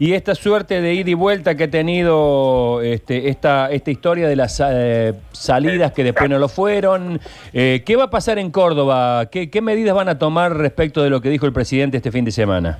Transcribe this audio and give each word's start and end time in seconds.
y 0.00 0.14
esta 0.14 0.34
suerte 0.34 0.80
de 0.80 0.94
ida 0.94 1.10
y 1.10 1.14
vuelta 1.14 1.54
que 1.56 1.64
ha 1.64 1.70
tenido 1.70 2.80
este, 2.80 3.28
esta, 3.28 3.70
esta 3.70 3.90
historia 3.90 4.28
de 4.28 4.34
las 4.34 4.58
eh, 4.66 5.12
salidas 5.30 5.92
que 5.92 6.02
después 6.02 6.30
no 6.30 6.38
lo 6.38 6.48
fueron. 6.48 7.20
Eh, 7.52 7.82
¿Qué 7.84 7.96
va 7.96 8.04
a 8.04 8.10
pasar 8.10 8.38
en 8.38 8.50
Córdoba? 8.50 9.26
¿Qué, 9.26 9.50
¿Qué 9.50 9.60
medidas 9.60 9.94
van 9.94 10.08
a 10.08 10.18
tomar 10.18 10.56
respecto 10.56 11.02
de 11.02 11.10
lo 11.10 11.20
que 11.20 11.28
dijo 11.28 11.44
el 11.44 11.52
presidente 11.52 11.98
este 11.98 12.10
fin 12.10 12.24
de 12.24 12.30
semana? 12.30 12.78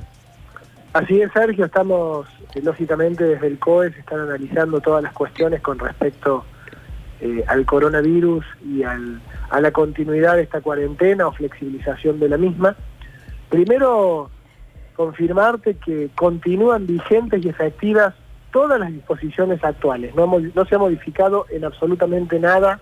Así 0.95 1.21
es, 1.21 1.31
Sergio, 1.33 1.67
estamos, 1.67 2.27
eh, 2.55 2.63
lógicamente 2.63 3.23
desde 3.23 3.49
el 3.49 3.59
COE 3.59 3.93
se 3.93 4.01
están 4.01 4.21
analizando 4.21 4.81
todas 4.81 5.03
las 5.03 5.13
cuestiones 5.13 5.61
con 5.61 5.79
respecto 5.79 6.47
eh, 7.21 7.45
al 7.49 7.67
coronavirus 7.67 8.47
y 8.67 8.83
al, 8.83 9.21
a 9.51 9.61
la 9.61 9.71
continuidad 9.73 10.37
de 10.37 10.45
esta 10.45 10.63
cuarentena 10.63 11.27
o 11.27 11.33
flexibilización 11.33 12.19
de 12.19 12.31
la 12.31 12.39
misma. 12.39 12.77
Primero, 13.51 14.31
confirmarte 15.01 15.77
que 15.77 16.11
continúan 16.15 16.87
vigentes 16.87 17.43
y 17.43 17.49
efectivas 17.49 18.13
todas 18.53 18.79
las 18.79 18.93
disposiciones 18.93 19.65
actuales. 19.65 20.15
No, 20.15 20.27
no 20.27 20.65
se 20.67 20.75
ha 20.75 20.79
modificado 20.79 21.47
en 21.49 21.65
absolutamente 21.65 22.39
nada. 22.39 22.81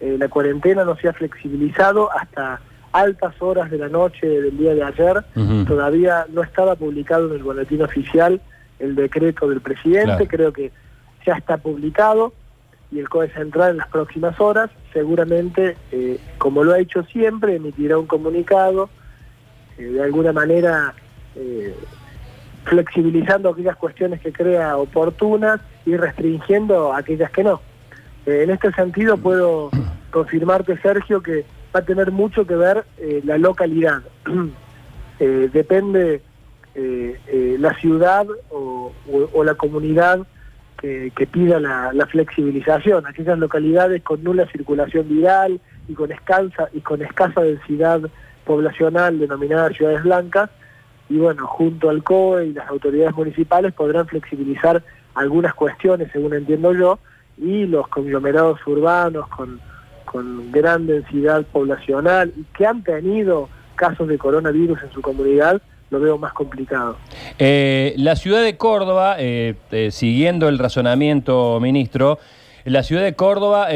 Eh, 0.00 0.14
la 0.20 0.28
cuarentena 0.28 0.84
no 0.84 0.94
se 0.94 1.08
ha 1.08 1.12
flexibilizado 1.12 2.12
hasta 2.12 2.60
altas 2.92 3.34
horas 3.42 3.72
de 3.72 3.78
la 3.78 3.88
noche 3.88 4.24
del 4.24 4.56
día 4.56 4.72
de 4.76 4.84
ayer. 4.84 5.24
Todavía 5.66 6.26
no 6.28 6.44
estaba 6.44 6.76
publicado 6.76 7.26
en 7.26 7.32
el 7.32 7.42
boletín 7.42 7.82
oficial 7.82 8.40
el 8.78 8.94
decreto 8.94 9.48
del 9.48 9.60
presidente, 9.60 10.28
creo 10.28 10.52
que 10.52 10.70
ya 11.26 11.34
está 11.34 11.56
publicado 11.56 12.34
y 12.92 13.00
el 13.00 13.08
COE 13.08 13.30
Central 13.30 13.72
en 13.72 13.76
las 13.78 13.88
próximas 13.88 14.38
horas 14.38 14.70
seguramente, 14.92 15.76
eh, 15.90 16.20
como 16.38 16.62
lo 16.62 16.72
ha 16.72 16.78
hecho 16.78 17.02
siempre, 17.02 17.56
emitirá 17.56 17.98
un 17.98 18.06
comunicado, 18.06 18.90
eh, 19.76 19.82
de 19.82 20.02
alguna 20.04 20.32
manera 20.32 20.94
eh, 21.36 21.74
flexibilizando 22.64 23.50
aquellas 23.50 23.76
cuestiones 23.76 24.20
que 24.20 24.32
crea 24.32 24.76
oportunas 24.76 25.60
y 25.84 25.96
restringiendo 25.96 26.92
aquellas 26.92 27.30
que 27.30 27.44
no. 27.44 27.60
en 28.26 28.50
este 28.50 28.72
sentido 28.72 29.16
puedo 29.16 29.70
confirmarte, 30.10 30.78
Sergio, 30.78 31.22
que 31.22 31.44
va 31.74 31.80
a 31.80 31.84
tener 31.84 32.12
mucho 32.12 32.46
que 32.46 32.54
ver 32.54 32.84
eh, 32.98 33.20
la 33.24 33.38
localidad. 33.38 34.02
Eh, 35.20 35.48
depende 35.52 36.20
eh, 36.74 37.56
la 37.60 37.72
ciudad 37.74 38.26
o, 38.50 38.92
la 39.44 39.54
comunidad 39.54 40.26
que, 40.80 41.12
pida 41.30 41.60
la, 41.60 42.06
flexibilización. 42.10 43.06
Aquellas 43.06 43.38
localidades 43.38 44.02
con 44.02 44.24
nula 44.24 44.48
circulación 44.48 45.08
viral 45.08 45.60
y 45.86 45.94
con, 45.94 46.10
escasa, 46.10 46.70
y 46.72 46.80
con 46.80 47.02
escasa 47.02 47.42
densidad 47.42 48.00
poblacional 48.44 49.20
denominadas 49.20 49.76
ciudades 49.76 50.02
blancas, 50.02 50.50
y 51.12 51.18
bueno, 51.18 51.46
junto 51.46 51.90
al 51.90 52.02
COE 52.02 52.46
y 52.46 52.52
las 52.52 52.68
autoridades 52.68 53.14
municipales 53.14 53.72
podrán 53.72 54.06
flexibilizar 54.06 54.82
algunas 55.14 55.54
cuestiones, 55.54 56.10
según 56.12 56.34
entiendo 56.34 56.72
yo, 56.72 56.98
y 57.36 57.66
los 57.66 57.88
conglomerados 57.88 58.58
urbanos 58.66 59.28
con 59.28 59.60
con 60.12 60.52
gran 60.52 60.86
densidad 60.86 61.42
poblacional 61.46 62.32
y 62.36 62.44
que 62.56 62.66
han 62.66 62.84
tenido 62.84 63.48
casos 63.74 64.06
de 64.08 64.18
coronavirus 64.18 64.82
en 64.84 64.92
su 64.92 65.00
comunidad, 65.00 65.60
lo 65.90 65.98
veo 65.98 66.18
más 66.18 66.34
complicado. 66.34 66.98
Eh, 67.38 67.94
la 67.96 68.14
ciudad 68.14 68.42
de 68.42 68.56
Córdoba, 68.56 69.16
eh, 69.18 69.54
eh, 69.70 69.90
siguiendo 69.90 70.48
el 70.48 70.58
razonamiento, 70.58 71.58
ministro, 71.60 72.18
la 72.64 72.82
ciudad 72.82 73.02
de 73.02 73.14
Córdoba 73.14 73.66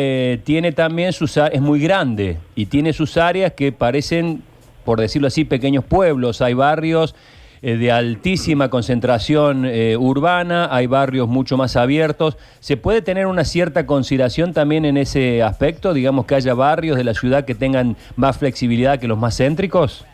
tiene 0.45 0.71
también 0.71 1.13
sus 1.13 1.37
es 1.37 1.61
muy 1.61 1.81
grande 1.81 2.39
y 2.55 2.67
tiene 2.67 2.93
sus 2.93 3.17
áreas 3.17 3.55
que 3.55 3.73
parecen, 3.73 4.45
por 4.87 5.01
decirlo 5.01 5.29
así, 5.29 5.45
pequeños 5.45 5.85
pueblos. 5.85 6.41
Hay 6.41 6.55
barrios 6.55 7.15
eh, 7.61 7.77
de 7.77 7.91
altísima 7.91 8.71
concentración 8.71 9.67
eh, 9.67 9.97
urbana, 9.99 10.69
hay 10.71 10.87
barrios 10.87 11.29
mucho 11.29 11.57
más 11.57 11.77
abiertos. 11.77 12.39
¿Se 12.61 12.77
puede 12.77 13.03
tener 13.03 13.27
una 13.27 13.45
cierta 13.45 13.85
consideración 13.85 14.55
también 14.55 14.85
en 14.85 14.97
ese 14.97 15.43
aspecto? 15.43 15.93
Digamos 15.93 16.25
que 16.25 16.37
haya 16.37 16.55
barrios 16.55 16.97
de 16.97 17.05
la 17.05 17.13
ciudad 17.13 17.45
que 17.45 17.57
tengan 17.57 17.97
más 18.15 18.39
flexibilidad 18.39 18.99
que 18.99 19.09
los 19.09 19.19
más 19.19 19.37
céntricos. 19.37 20.07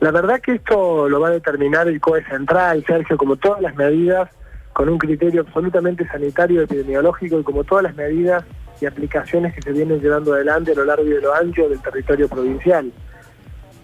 La 0.00 0.10
verdad 0.10 0.40
que 0.40 0.52
esto 0.56 1.08
lo 1.08 1.20
va 1.20 1.28
a 1.28 1.30
determinar 1.30 1.88
el 1.88 2.00
COE 2.00 2.22
central, 2.24 2.84
Sergio, 2.86 3.16
como 3.16 3.36
todas 3.36 3.62
las 3.62 3.74
medidas, 3.74 4.28
con 4.74 4.88
un 4.88 4.98
criterio 4.98 5.42
absolutamente 5.42 6.06
sanitario, 6.08 6.60
epidemiológico 6.60 7.40
y 7.40 7.42
como 7.42 7.64
todas 7.64 7.84
las 7.84 7.94
medidas 7.94 8.44
y 8.80 8.86
aplicaciones 8.86 9.54
que 9.54 9.62
se 9.62 9.72
vienen 9.72 10.00
llevando 10.00 10.34
adelante 10.34 10.72
a 10.72 10.74
lo 10.74 10.84
largo 10.84 11.04
y 11.04 11.10
de 11.10 11.20
lo 11.20 11.34
ancho 11.34 11.68
del 11.68 11.80
territorio 11.80 12.28
provincial. 12.28 12.92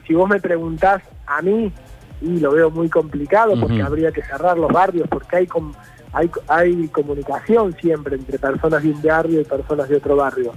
Si 0.08 0.14
vos 0.14 0.28
me 0.28 0.40
preguntás 0.40 1.02
a 1.26 1.42
mí 1.42 1.70
y 2.22 2.40
lo 2.40 2.50
veo 2.50 2.70
muy 2.70 2.88
complicado 2.88 3.54
porque 3.60 3.82
habría 3.82 4.10
que 4.10 4.22
cerrar 4.22 4.58
los 4.58 4.72
barrios, 4.72 5.06
porque 5.08 5.36
hay, 5.36 5.48
hay, 6.12 6.30
hay 6.48 6.88
comunicación 6.88 7.76
siempre 7.80 8.16
entre 8.16 8.38
personas 8.38 8.82
de 8.82 8.90
un 8.90 9.02
barrio 9.02 9.42
y 9.42 9.44
personas 9.44 9.88
de 9.88 9.96
otro 9.96 10.16
barrio. 10.16 10.52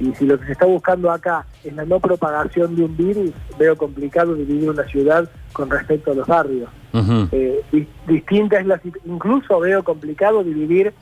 Y 0.00 0.14
si 0.14 0.26
lo 0.26 0.38
que 0.38 0.46
se 0.46 0.52
está 0.52 0.66
buscando 0.66 1.10
acá 1.10 1.44
es 1.64 1.74
la 1.74 1.84
no 1.84 1.98
propagación 2.00 2.74
de 2.76 2.84
un 2.84 2.96
virus, 2.96 3.32
veo 3.58 3.76
complicado 3.76 4.34
dividir 4.34 4.70
una 4.70 4.84
ciudad 4.84 5.28
con 5.52 5.68
respecto 5.70 6.12
a 6.12 6.14
los 6.14 6.26
barrios. 6.26 6.70
Eh, 7.32 7.86
distinta 8.06 8.60
es 8.60 8.66
la 8.66 8.80
incluso 9.04 9.58
veo 9.58 9.82
complicado 9.82 10.44
dividir 10.44 10.94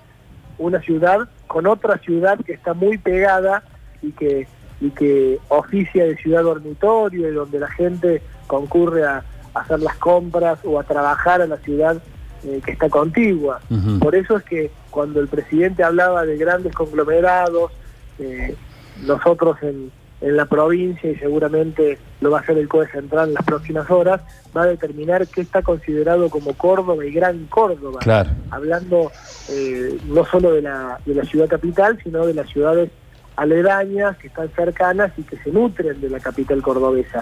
una 0.56 0.80
ciudad 0.80 1.28
con 1.46 1.66
otra 1.66 1.98
ciudad 1.98 2.38
que 2.42 2.54
está 2.54 2.72
muy 2.72 2.96
pegada 2.96 3.62
y 4.00 4.12
que, 4.12 4.46
y 4.82 4.90
que 4.90 5.38
oficia 5.48 6.04
de 6.04 6.16
ciudad 6.16 6.42
dormitorio 6.42 7.28
y 7.28 7.32
donde 7.32 7.60
la 7.60 7.70
gente 7.70 8.20
concurre 8.48 9.04
a, 9.04 9.24
hacer 9.54 9.80
las 9.80 9.96
compras 9.96 10.58
o 10.64 10.80
a 10.80 10.82
trabajar 10.82 11.42
a 11.42 11.46
la 11.46 11.58
ciudad 11.58 12.02
eh, 12.42 12.60
que 12.64 12.72
está 12.72 12.88
contigua. 12.88 13.60
Por 14.00 14.14
eso 14.14 14.38
es 14.38 14.44
que 14.44 14.70
cuando 14.90 15.20
el 15.20 15.28
presidente 15.28 15.84
hablaba 15.84 16.24
de 16.24 16.38
grandes 16.38 16.74
conglomerados, 16.74 17.70
eh, 18.18 18.56
nosotros 19.02 19.58
en, 19.62 19.92
en, 20.22 20.36
la 20.38 20.46
provincia, 20.46 21.10
y 21.10 21.16
seguramente 21.16 21.98
lo 22.22 22.30
va 22.30 22.38
a 22.38 22.40
hacer 22.40 22.56
el 22.56 22.66
COE 22.66 22.88
Central 22.88 23.28
en 23.28 23.34
las 23.34 23.44
próximas 23.44 23.90
horas, 23.90 24.22
va 24.56 24.62
a 24.62 24.66
determinar 24.66 25.26
qué 25.28 25.42
está 25.42 25.60
considerado 25.60 26.30
como 26.30 26.54
Córdoba 26.54 27.04
y 27.04 27.12
Gran 27.12 27.44
Córdoba. 27.46 28.00
Hablando 28.50 29.12
eh, 29.50 29.98
no 30.06 30.24
solo 30.24 30.52
de 30.54 30.62
la, 30.62 30.98
de 31.04 31.14
la 31.14 31.24
ciudad 31.24 31.46
capital, 31.46 31.98
sino 32.02 32.26
de 32.26 32.32
las 32.32 32.48
ciudades 32.48 32.90
aledañas 33.36 34.16
que 34.18 34.28
están 34.28 34.48
cercanas 34.50 35.12
y 35.16 35.22
que 35.22 35.36
se 35.38 35.50
nutren 35.50 36.00
de 36.00 36.10
la 36.10 36.20
capital 36.20 36.62
cordobesa, 36.62 37.18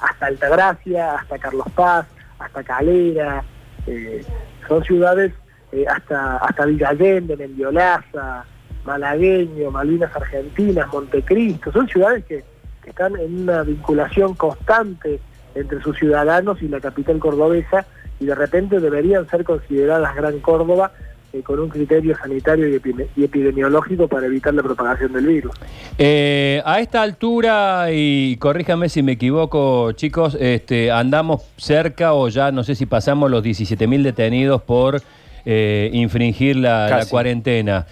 hasta 0.00 0.26
Altagracia, 0.26 1.16
hasta 1.16 1.38
Carlos 1.38 1.66
Paz, 1.74 2.06
hasta 2.38 2.62
Calera, 2.62 3.44
eh, 3.86 4.24
son 4.66 4.82
ciudades 4.84 5.32
eh, 5.72 5.84
hasta, 5.88 6.38
hasta 6.38 6.64
Villa 6.66 6.92
Mendiolaza, 6.92 8.44
Malagueño, 8.84 9.70
Malvinas 9.70 10.14
Argentinas, 10.14 10.92
Montecristo, 10.92 11.70
son 11.72 11.86
ciudades 11.88 12.24
que, 12.24 12.44
que 12.82 12.90
están 12.90 13.16
en 13.16 13.42
una 13.42 13.62
vinculación 13.62 14.34
constante 14.34 15.20
entre 15.54 15.80
sus 15.82 15.98
ciudadanos 15.98 16.62
y 16.62 16.68
la 16.68 16.80
capital 16.80 17.18
cordobesa 17.18 17.86
y 18.18 18.26
de 18.26 18.34
repente 18.34 18.80
deberían 18.80 19.28
ser 19.28 19.44
consideradas 19.44 20.14
Gran 20.14 20.40
Córdoba 20.40 20.92
eh, 21.32 21.42
con 21.42 21.60
un 21.60 21.68
criterio 21.68 22.16
sanitario 22.16 22.68
y, 22.68 23.22
epidemiológico 23.22 24.08
para 24.08 24.26
evitar 24.26 24.52
la 24.52 24.62
propagación 24.62 25.12
del 25.12 25.26
virus. 25.26 25.52
Eh, 25.96 26.60
a 26.64 26.80
esta 26.80 27.02
altura, 27.02 27.86
y 27.92 28.36
corríjame 28.38 28.88
si 28.88 29.02
me 29.02 29.12
equivoco, 29.12 29.92
chicos, 29.92 30.36
este, 30.40 30.90
andamos 30.90 31.42
cerca 31.56 32.14
o 32.14 32.28
ya 32.28 32.50
no 32.50 32.64
sé 32.64 32.74
si 32.74 32.86
pasamos 32.86 33.30
los 33.30 33.44
17.000 33.44 34.02
detenidos 34.02 34.62
por 34.62 35.02
eh, 35.44 35.90
infringir 35.92 36.56
la, 36.56 37.06
cuarentena. 37.08 37.86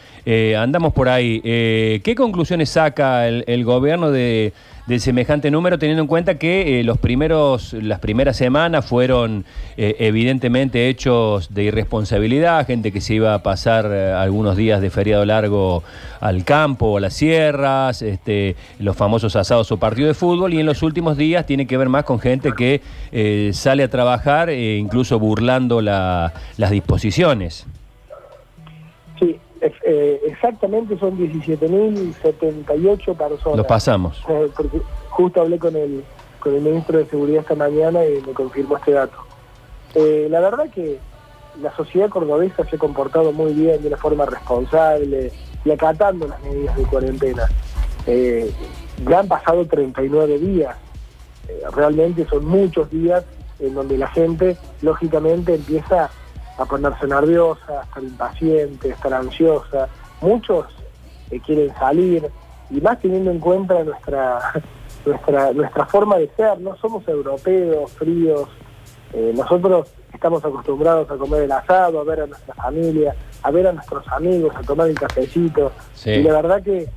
andamos 0.57 0.93
por 0.93 1.09
ahí. 1.09 1.41
¿Qué 1.41 2.15
conclusiones 2.17 2.71
saca 2.71 3.29
el 3.29 3.65
gobierno 3.65 4.11
de 4.11 4.53
de 4.89 4.99
semejante 5.01 5.51
número, 5.51 5.79
teniendo 5.79 6.03
en 6.03 6.07
cuenta 6.09 6.39
que 6.39 6.81
eh, 6.81 6.83
los 6.83 6.97
primeros, 6.97 7.75
las 7.75 7.99
primeras 7.99 8.39
semanas 8.39 8.87
fueron 8.87 9.45
eh, 9.77 9.97
evidentemente 9.99 10.89
hechos 10.89 11.53
de 11.53 11.65
irresponsabilidad, 11.65 12.67
gente 12.67 12.91
que 12.91 13.03
se 13.03 13.13
iba 13.13 13.35
a 13.35 13.43
pasar 13.43 13.85
eh, 13.93 14.13
algunos 14.13 14.57
días 14.57 14.81
de 14.81 14.89
feriado 14.89 15.27
largo 15.27 15.83
al 16.21 16.43
campo 16.43 16.87
o 16.87 16.97
a 16.97 17.01
las 17.01 17.13
sierras, 17.13 18.01
este, 18.01 18.57
los 18.79 18.97
famosos 18.97 19.37
asados 19.37 19.71
o 19.73 19.77
partidos 19.77 20.09
de 20.09 20.15
fútbol, 20.15 20.55
y 20.55 20.61
en 20.61 20.65
los 20.65 20.83
últimos 20.83 21.19
días 21.19 21.45
tiene 21.45 21.67
que 21.67 21.77
ver 21.77 21.91
más 21.91 22.05
con 22.05 22.19
gente 22.19 22.53
que 22.57 22.81
sale 23.53 23.83
a 23.83 23.89
trabajar, 23.89 24.51
incluso 24.51 25.19
burlando 25.19 25.83
las 25.83 26.71
disposiciones. 26.71 27.67
Eh, 29.61 30.21
exactamente 30.27 30.99
son 30.99 31.19
17.078 31.19 33.17
personas. 33.17 33.57
Lo 33.57 33.67
pasamos. 33.67 34.23
Eh, 34.29 34.51
porque 34.57 34.81
justo 35.09 35.41
hablé 35.41 35.59
con 35.59 35.75
el, 35.77 36.05
con 36.39 36.55
el 36.55 36.61
ministro 36.61 36.99
de 36.99 37.07
Seguridad 37.07 37.41
esta 37.41 37.55
mañana 37.55 38.05
y 38.05 38.21
me 38.27 38.33
confirmó 38.33 38.77
este 38.77 38.93
dato. 38.93 39.19
Eh, 39.95 40.29
la 40.31 40.41
verdad 40.41 40.71
que 40.71 40.99
la 41.61 41.75
sociedad 41.75 42.09
cordobesa 42.09 42.65
se 42.65 42.77
ha 42.77 42.79
comportado 42.79 43.33
muy 43.33 43.53
bien, 43.53 43.83
de 43.83 43.89
una 43.89 43.97
forma 43.97 44.27
responsable 44.27 45.33
y 45.65 45.71
acatando 45.71 46.29
las 46.29 46.41
medidas 46.43 46.77
de 46.77 46.83
cuarentena. 46.85 47.49
ya 48.07 49.19
han 49.19 49.29
pasado 49.29 49.67
39 49.67 50.39
días. 50.39 50.77
realmente 51.73 52.27
son 52.27 52.45
muchos 52.45 52.89
días 52.91 53.25
en 53.59 53.75
donde 53.75 53.99
la 53.99 54.07
gente, 54.09 54.57
lógicamente, 54.83 55.55
empieza 55.57 56.11
a 56.59 56.65
ponerse 56.65 57.07
nerviosa, 57.07 57.81
a 57.81 57.85
estar 57.85 58.03
impaciente, 58.03 58.91
a 58.91 58.95
estar 58.95 59.15
ansiosa. 59.15 59.89
Muchos 60.21 60.67
eh, 61.31 61.41
quieren 61.41 61.75
salir, 61.77 62.29
y 62.71 62.81
más 62.81 63.01
teniendo 63.01 63.31
en 63.31 63.39
cuenta 63.39 63.83
nuestra, 63.85 64.53
nuestra, 65.07 65.53
nuestra 65.53 65.87
forma 65.87 66.19
de 66.19 66.29
ser, 66.37 66.61
no 66.61 66.77
somos 66.77 67.07
europeos, 67.09 67.93
fríos, 67.93 68.49
eh, 69.13 69.33
nosotros 69.35 69.89
estamos 70.13 70.45
acostumbrados 70.45 71.11
a 71.11 71.17
comer 71.17 71.43
el 71.43 71.53
asado, 71.53 72.01
a 72.01 72.05
ver 72.05 72.23
a 72.23 72.27
nuestra 72.27 72.55
familia, 72.55 73.15
a 73.43 73.51
ver 73.51 73.69
a 73.69 73.73
nuestros 73.73 74.07
amigos, 74.09 74.55
a 74.55 74.63
tomar 74.63 74.89
el 74.89 74.99
cafecito, 74.99 75.73
y 76.05 76.23
la 76.23 76.35
verdad 76.35 76.63
que, 76.63 76.89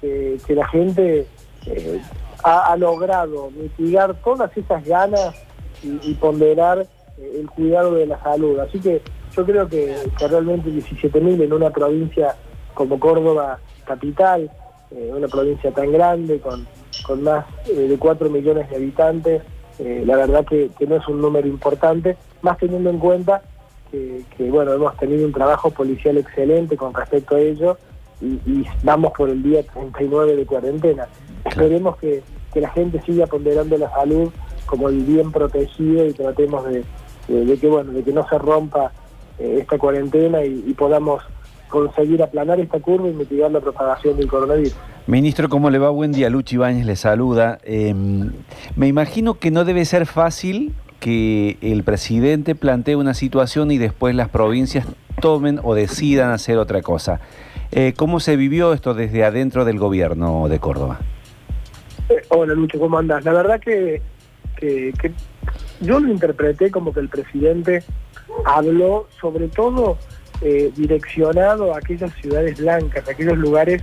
que, 0.00 0.54
la 0.54 0.66
gente 0.68 1.26
eh, 1.66 2.00
ha, 2.44 2.76
logrado 2.76 3.50
mitigar 3.50 4.14
todas 4.22 4.56
esas 4.56 4.84
ganas 4.84 5.34
y, 5.82 6.14
ponderar 6.14 6.86
el 7.20 7.48
cuidado 7.50 7.94
de 7.94 8.06
la 8.06 8.22
salud. 8.22 8.58
Así 8.58 8.78
que 8.80 9.02
yo 9.34 9.44
creo 9.44 9.68
que, 9.68 9.94
que 10.18 10.28
realmente 10.28 10.70
17.000 10.70 11.42
en 11.42 11.52
una 11.52 11.70
provincia 11.70 12.34
como 12.74 12.98
Córdoba 13.00 13.58
capital, 13.84 14.50
eh, 14.90 15.12
una 15.14 15.28
provincia 15.28 15.70
tan 15.72 15.92
grande, 15.92 16.40
con, 16.40 16.66
con 17.06 17.22
más 17.22 17.44
eh, 17.68 17.74
de 17.74 17.98
4 17.98 18.30
millones 18.30 18.70
de 18.70 18.76
habitantes, 18.76 19.42
eh, 19.78 20.02
la 20.06 20.16
verdad 20.16 20.44
que, 20.46 20.70
no 20.86 20.96
es 20.96 21.06
un 21.08 21.20
número 21.20 21.46
importante, 21.46 22.16
más 22.42 22.58
teniendo 22.58 22.90
en 22.90 22.98
cuenta 22.98 23.42
que, 23.90 24.50
bueno, 24.50 24.74
hemos 24.74 24.94
tenido 24.98 25.26
un 25.26 25.32
trabajo 25.32 25.70
policial 25.70 26.18
excelente 26.18 26.76
con 26.76 26.92
respecto 26.92 27.36
a 27.36 27.40
ello 27.40 27.78
y, 28.20 28.64
vamos 28.82 29.12
por 29.16 29.30
el 29.30 29.42
día 29.42 29.62
39 29.62 30.36
de 30.36 30.46
cuarentena. 30.46 31.08
Esperemos 31.44 31.96
que, 31.96 32.22
la 32.54 32.70
gente 32.70 33.00
siga 33.02 33.24
ponderando 33.28 33.78
la 33.78 33.88
salud 33.90 34.32
como 34.66 34.88
el 34.88 35.04
bien 35.04 35.30
protegido 35.30 36.04
y 36.06 36.12
tratemos 36.12 36.64
de, 36.64 36.82
que 37.28 37.68
bueno 37.68 37.92
de 37.92 38.02
que 38.02 38.12
no 38.12 38.26
se 38.28 38.38
rompa 38.38 38.90
esta 39.38 39.78
cuarentena 39.78 40.44
y 40.44 40.74
podamos 40.74 41.22
conseguir 41.68 42.22
aplanar 42.22 42.58
esta 42.60 42.80
curva 42.80 43.08
y 43.08 43.12
mitigar 43.12 43.50
la 43.50 43.60
propagación 43.60 44.16
del 44.16 44.26
coronavirus. 44.26 44.74
Ministro, 45.06 45.48
¿cómo 45.48 45.70
le 45.70 45.78
va? 45.78 45.90
Buen 45.90 46.12
día. 46.12 46.28
Luchi 46.28 46.56
Ibáñez 46.56 46.84
le 46.84 46.96
saluda. 46.96 47.58
Em, 47.62 48.32
me 48.76 48.88
imagino 48.88 49.34
que 49.34 49.50
no 49.50 49.64
debe 49.64 49.84
ser 49.84 50.06
fácil 50.06 50.74
que 51.00 51.56
el 51.60 51.84
presidente 51.84 52.54
plantee 52.54 52.96
una 52.96 53.14
situación 53.14 53.70
y 53.70 53.78
después 53.78 54.14
las 54.14 54.28
provincias 54.28 54.86
tomen 55.20 55.60
o 55.62 55.74
decidan 55.74 56.30
hacer 56.30 56.58
otra 56.58 56.82
cosa. 56.82 57.20
Eh, 57.70 57.94
¿Cómo 57.96 58.20
se 58.20 58.36
vivió 58.36 58.72
esto 58.72 58.94
desde 58.94 59.24
adentro 59.24 59.64
del 59.64 59.78
gobierno 59.78 60.48
de 60.48 60.58
Córdoba? 60.58 60.98
Eh, 62.08 62.22
hola 62.28 62.54
Lucho, 62.54 62.78
¿cómo 62.78 62.98
andas? 62.98 63.24
La 63.24 63.32
verdad 63.32 63.60
que, 63.60 64.00
que 64.56 64.92
yo 65.80 66.00
lo 66.00 66.10
interpreté 66.10 66.70
como 66.70 66.92
que 66.92 67.00
el 67.00 67.08
presidente 67.08 67.82
habló 68.44 69.08
sobre 69.20 69.48
todo 69.48 69.98
eh, 70.40 70.70
direccionado 70.76 71.74
a 71.74 71.78
aquellas 71.78 72.12
ciudades 72.14 72.58
blancas, 72.58 73.06
a 73.08 73.10
aquellos 73.10 73.36
lugares 73.38 73.82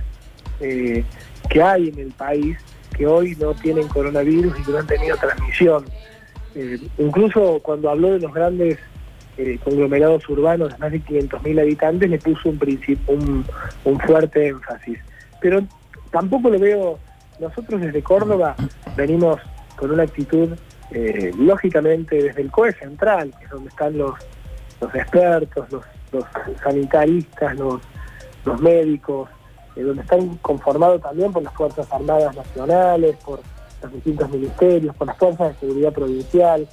eh, 0.60 1.04
que 1.50 1.62
hay 1.62 1.88
en 1.88 1.98
el 1.98 2.12
país 2.12 2.58
que 2.96 3.06
hoy 3.06 3.36
no 3.36 3.54
tienen 3.54 3.88
coronavirus 3.88 4.58
y 4.58 4.62
que 4.62 4.72
no 4.72 4.78
han 4.78 4.86
tenido 4.86 5.16
transmisión. 5.16 5.84
Eh, 6.54 6.78
incluso 6.98 7.60
cuando 7.62 7.90
habló 7.90 8.12
de 8.12 8.20
los 8.20 8.32
grandes 8.32 8.78
conglomerados 9.64 10.26
urbanos 10.30 10.72
de 10.72 10.78
más 10.78 10.90
de 10.90 11.02
500.000 11.02 11.60
habitantes, 11.60 12.08
le 12.08 12.18
puso 12.18 12.48
un, 12.48 12.58
un, 13.08 13.44
un 13.84 14.00
fuerte 14.00 14.48
énfasis. 14.48 14.98
Pero 15.42 15.62
tampoco 16.10 16.48
lo 16.48 16.58
veo, 16.58 16.98
nosotros 17.38 17.82
desde 17.82 18.02
Córdoba 18.02 18.56
venimos 18.96 19.38
con 19.76 19.90
una 19.90 20.04
actitud, 20.04 20.56
lógicamente 21.38 22.22
desde 22.22 22.42
el 22.42 22.50
COE 22.50 22.72
central, 22.72 23.32
que 23.38 23.44
es 23.44 23.50
donde 23.50 23.68
están 23.68 23.96
los, 23.98 24.14
los 24.80 24.94
expertos, 24.94 25.70
los 25.70 25.84
los 26.12 26.24
sanitaristas, 26.62 27.56
los, 27.56 27.80
los 28.44 28.60
médicos, 28.60 29.28
eh, 29.76 29.82
donde 29.82 30.02
están 30.02 30.36
conformados 30.38 31.02
también 31.02 31.32
por 31.32 31.42
las 31.42 31.52
Fuerzas 31.54 31.90
Armadas 31.92 32.34
Nacionales, 32.34 33.16
por 33.24 33.40
los 33.82 33.92
distintos 33.92 34.30
ministerios, 34.30 34.96
por 34.96 35.06
las 35.06 35.18
Fuerzas 35.18 35.54
de 35.54 35.60
Seguridad 35.60 35.92
Provincial, 35.92 36.68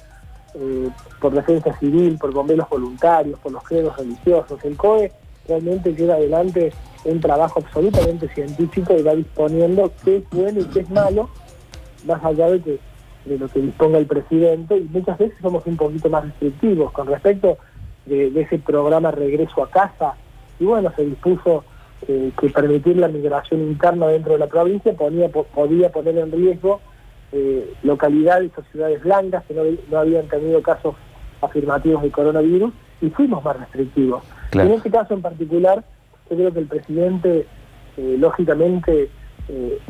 eh, 0.54 0.88
por 1.20 1.32
Defensa 1.32 1.76
Civil, 1.78 2.18
por 2.18 2.32
bomberos 2.32 2.68
voluntarios, 2.68 3.38
por 3.40 3.52
los 3.52 3.62
credos 3.64 3.96
religiosos. 3.96 4.64
El 4.64 4.76
COE 4.76 5.12
realmente 5.46 5.92
lleva 5.94 6.14
adelante 6.14 6.72
un 7.04 7.20
trabajo 7.20 7.60
absolutamente 7.60 8.28
científico 8.28 8.94
y 8.96 9.02
va 9.02 9.14
disponiendo 9.14 9.92
qué 10.04 10.18
es 10.18 10.30
bueno 10.30 10.60
y 10.60 10.64
qué 10.64 10.80
es 10.80 10.90
malo, 10.90 11.28
más 12.06 12.24
allá 12.24 12.50
de, 12.50 12.60
que, 12.62 12.78
de 13.24 13.38
lo 13.38 13.48
que 13.48 13.60
disponga 13.60 13.98
el 13.98 14.06
presidente, 14.06 14.76
y 14.76 14.88
muchas 14.92 15.18
veces 15.18 15.36
somos 15.40 15.66
un 15.66 15.76
poquito 15.76 16.10
más 16.10 16.24
restrictivos 16.24 16.92
con 16.92 17.06
respecto 17.06 17.58
de, 18.06 18.28
ese 18.40 18.58
programa 18.58 19.10
Regreso 19.10 19.62
a 19.62 19.70
Casa, 19.70 20.14
y 20.60 20.64
bueno, 20.64 20.92
se 20.94 21.04
dispuso 21.04 21.64
eh, 22.06 22.32
que 22.38 22.50
permitir 22.50 22.96
la 22.96 23.08
migración 23.08 23.62
interna 23.62 24.08
dentro 24.08 24.34
de 24.34 24.38
la 24.38 24.46
provincia 24.46 24.92
ponía, 24.92 25.28
podía 25.30 25.90
poner 25.90 26.18
en 26.18 26.32
riesgo 26.32 26.80
eh, 27.32 27.72
localidades 27.82 28.52
o 28.58 28.62
ciudades 28.70 29.02
blancas 29.02 29.44
que 29.46 29.54
no, 29.54 29.98
habían 29.98 30.28
tenido 30.28 30.62
casos 30.62 30.94
afirmativos 31.40 32.02
de 32.02 32.10
coronavirus 32.10 32.72
y 33.00 33.10
fuimos 33.10 33.42
más 33.42 33.58
restrictivos. 33.58 34.22
En 34.52 34.70
este 34.70 34.90
caso 34.90 35.14
en 35.14 35.22
particular, 35.22 35.82
yo 36.30 36.36
creo 36.36 36.52
que 36.52 36.60
el 36.60 36.66
presidente 36.66 37.46
eh, 37.96 38.16
lógicamente 38.18 39.10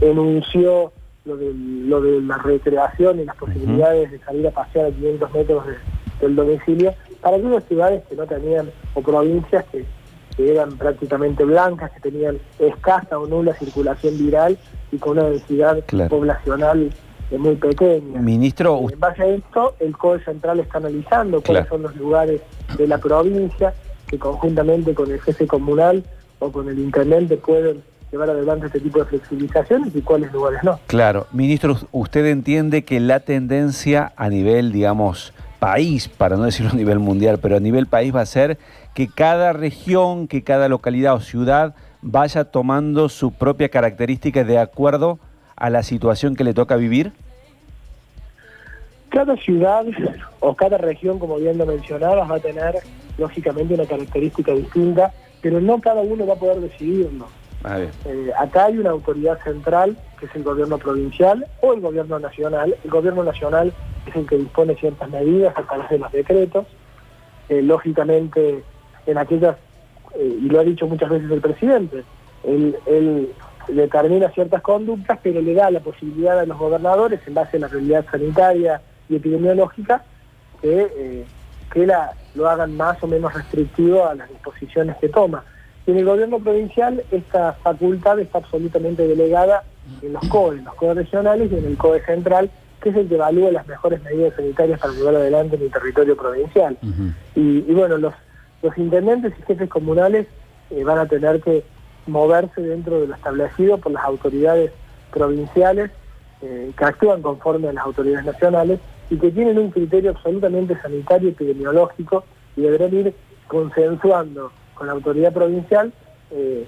enunció 0.00 0.92
lo 1.24 1.36
de, 1.36 1.54
lo 1.54 2.00
de 2.02 2.20
la 2.20 2.36
recreación 2.38 3.20
y 3.20 3.24
las 3.24 3.36
posibilidades 3.36 4.10
de 4.10 4.18
salir 4.20 4.46
a 4.46 4.50
pasear 4.50 4.86
a 4.86 4.90
500 4.90 5.32
metros 5.32 5.64
del 6.20 6.36
domicilio, 6.36 6.94
para 7.20 7.36
aquellas 7.36 7.64
ciudades 7.64 8.02
que 8.08 8.14
no 8.14 8.26
tenían, 8.26 8.70
o 8.94 9.00
provincias 9.00 9.64
que, 9.72 9.84
eran 10.36 10.76
prácticamente 10.76 11.44
blancas, 11.44 11.92
que 11.92 12.10
tenían 12.10 12.38
escasa 12.58 13.20
o 13.20 13.26
nula 13.26 13.54
circulación 13.54 14.18
viral 14.18 14.58
y 14.90 14.98
con 14.98 15.12
una 15.12 15.30
densidad 15.30 15.78
poblacional 16.08 16.90
muy 17.38 17.54
pequeña. 17.54 18.20
Ministro, 18.20 18.80
en 18.92 18.98
base 18.98 19.22
a 19.22 19.26
esto, 19.26 19.76
el 19.78 19.96
COE 19.96 20.24
Central 20.24 20.58
está 20.58 20.78
analizando 20.78 21.40
cuáles 21.40 21.68
son 21.68 21.82
los 21.82 21.94
lugares 21.94 22.40
de 22.76 22.86
la 22.88 22.98
provincia 22.98 23.72
que 24.08 24.18
conjuntamente 24.18 24.92
con 24.92 25.10
el 25.12 25.20
jefe 25.20 25.46
comunal 25.46 26.02
o 26.40 26.50
con 26.50 26.68
el 26.68 26.80
intendente 26.80 27.36
pueden 27.36 27.82
llevar 28.14 28.30
adelante 28.30 28.66
este 28.66 28.78
tipo 28.78 29.00
de 29.00 29.06
flexibilizaciones 29.06 29.94
y 29.94 30.00
cuáles 30.00 30.32
lugares 30.32 30.60
no. 30.62 30.78
Claro, 30.86 31.26
ministro, 31.32 31.76
¿usted 31.90 32.24
entiende 32.26 32.84
que 32.84 33.00
la 33.00 33.20
tendencia 33.20 34.12
a 34.14 34.28
nivel, 34.28 34.70
digamos, 34.70 35.32
país, 35.58 36.08
para 36.08 36.36
no 36.36 36.44
decirlo 36.44 36.70
a 36.70 36.76
nivel 36.76 37.00
mundial, 37.00 37.40
pero 37.42 37.56
a 37.56 37.60
nivel 37.60 37.86
país 37.86 38.14
va 38.14 38.20
a 38.20 38.26
ser 38.26 38.56
que 38.94 39.08
cada 39.08 39.52
región, 39.52 40.28
que 40.28 40.44
cada 40.44 40.68
localidad 40.68 41.14
o 41.14 41.20
ciudad 41.20 41.74
vaya 42.02 42.44
tomando 42.44 43.08
su 43.08 43.32
propia 43.32 43.68
característica 43.68 44.44
de 44.44 44.58
acuerdo 44.58 45.18
a 45.56 45.68
la 45.68 45.82
situación 45.82 46.36
que 46.36 46.44
le 46.44 46.54
toca 46.54 46.76
vivir? 46.76 47.12
Cada 49.08 49.36
ciudad 49.36 49.86
o 50.38 50.54
cada 50.54 50.78
región, 50.78 51.18
como 51.18 51.36
bien 51.38 51.58
lo 51.58 51.66
mencionabas, 51.66 52.30
va 52.30 52.36
a 52.36 52.40
tener 52.40 52.76
lógicamente 53.18 53.74
una 53.74 53.86
característica 53.86 54.52
distinta, 54.52 55.12
pero 55.42 55.60
no 55.60 55.80
cada 55.80 56.02
uno 56.02 56.24
va 56.26 56.34
a 56.34 56.38
poder 56.38 56.60
decidirlo. 56.60 57.26
Eh, 57.66 58.30
acá 58.38 58.66
hay 58.66 58.78
una 58.78 58.90
autoridad 58.90 59.42
central, 59.42 59.96
que 60.18 60.26
es 60.26 60.34
el 60.34 60.42
gobierno 60.42 60.76
provincial 60.78 61.46
o 61.62 61.72
el 61.72 61.80
gobierno 61.80 62.18
nacional. 62.18 62.76
El 62.84 62.90
gobierno 62.90 63.24
nacional 63.24 63.72
es 64.06 64.14
el 64.14 64.26
que 64.26 64.36
dispone 64.36 64.76
ciertas 64.76 65.08
medidas 65.08 65.56
a 65.56 65.62
través 65.62 65.88
de 65.88 65.98
los 65.98 66.12
decretos. 66.12 66.66
Eh, 67.48 67.62
lógicamente, 67.62 68.62
en 69.06 69.18
aquellas, 69.18 69.56
eh, 70.14 70.38
y 70.42 70.48
lo 70.48 70.60
ha 70.60 70.64
dicho 70.64 70.86
muchas 70.86 71.08
veces 71.08 71.30
el 71.30 71.40
presidente, 71.40 72.04
él, 72.44 73.30
determina 73.68 74.28
ciertas 74.30 74.60
conductas, 74.60 75.18
pero 75.22 75.40
le 75.40 75.54
da 75.54 75.70
la 75.70 75.80
posibilidad 75.80 76.38
a 76.38 76.44
los 76.44 76.58
gobernadores, 76.58 77.20
en 77.26 77.32
base 77.32 77.56
a 77.56 77.60
la 77.60 77.68
realidad 77.68 78.04
sanitaria 78.10 78.82
y 79.08 79.16
epidemiológica, 79.16 80.04
que, 80.60 81.24
que 81.72 81.88
lo 82.34 82.50
hagan 82.50 82.76
más 82.76 83.02
o 83.02 83.06
menos 83.06 83.32
restrictivo 83.32 84.06
a 84.06 84.14
las 84.14 84.28
disposiciones 84.28 84.96
que 84.98 85.08
toma. 85.08 85.44
Y 85.86 85.90
en 85.90 85.98
el 85.98 86.04
gobierno 86.04 86.38
provincial 86.38 87.02
esta 87.10 87.52
facultad 87.54 88.18
está 88.18 88.38
absolutamente 88.38 89.06
delegada 89.06 89.64
en 90.02 90.14
los 90.14 90.26
COE, 90.28 90.58
en 90.58 90.64
los 90.64 90.74
COE 90.74 90.94
regionales 90.94 91.52
y 91.52 91.56
en 91.56 91.64
el 91.66 91.76
COE 91.76 92.00
central, 92.04 92.50
que 92.80 92.88
es 92.90 92.96
el 92.96 93.08
que 93.08 93.16
evalúa 93.16 93.50
las 93.50 93.66
mejores 93.66 94.02
medidas 94.02 94.34
sanitarias 94.34 94.80
para 94.80 94.92
llevar 94.94 95.16
adelante 95.16 95.56
en 95.56 95.62
el 95.62 95.70
territorio 95.70 96.16
provincial. 96.16 96.78
y, 97.34 97.60
bueno, 97.72 97.98
los, 97.98 98.14
los 98.62 98.76
intendentes 98.78 99.32
y 99.38 99.42
jefes 99.42 99.68
comunales 99.68 100.26
eh, 100.70 100.84
van 100.84 100.98
a 100.98 101.06
tener 101.06 101.40
que 101.42 101.64
moverse 102.06 102.60
dentro 102.60 103.00
de 103.00 103.08
lo 103.08 103.14
establecido 103.14 103.78
por 103.78 103.92
las 103.92 104.04
autoridades 104.04 104.72
provinciales 105.10 105.90
eh, 106.42 106.72
que 106.76 106.84
actúan 106.84 107.22
conforme 107.22 107.68
a 107.68 107.72
las 107.72 107.84
autoridades 107.84 108.26
nacionales 108.26 108.80
y 109.10 109.16
que 109.16 109.30
tienen 109.30 109.58
un 109.58 109.70
criterio 109.70 110.10
absolutamente 110.10 110.78
sanitario 110.80 111.28
y 111.28 111.32
epidemiológico 111.32 112.24
y 112.56 112.62
deberán 112.62 112.94
ir 112.94 113.14
consensuando 113.46 114.50
con 114.74 114.86
la 114.86 114.92
autoridad 114.92 115.32
provincial, 115.32 115.92
eh, 116.30 116.66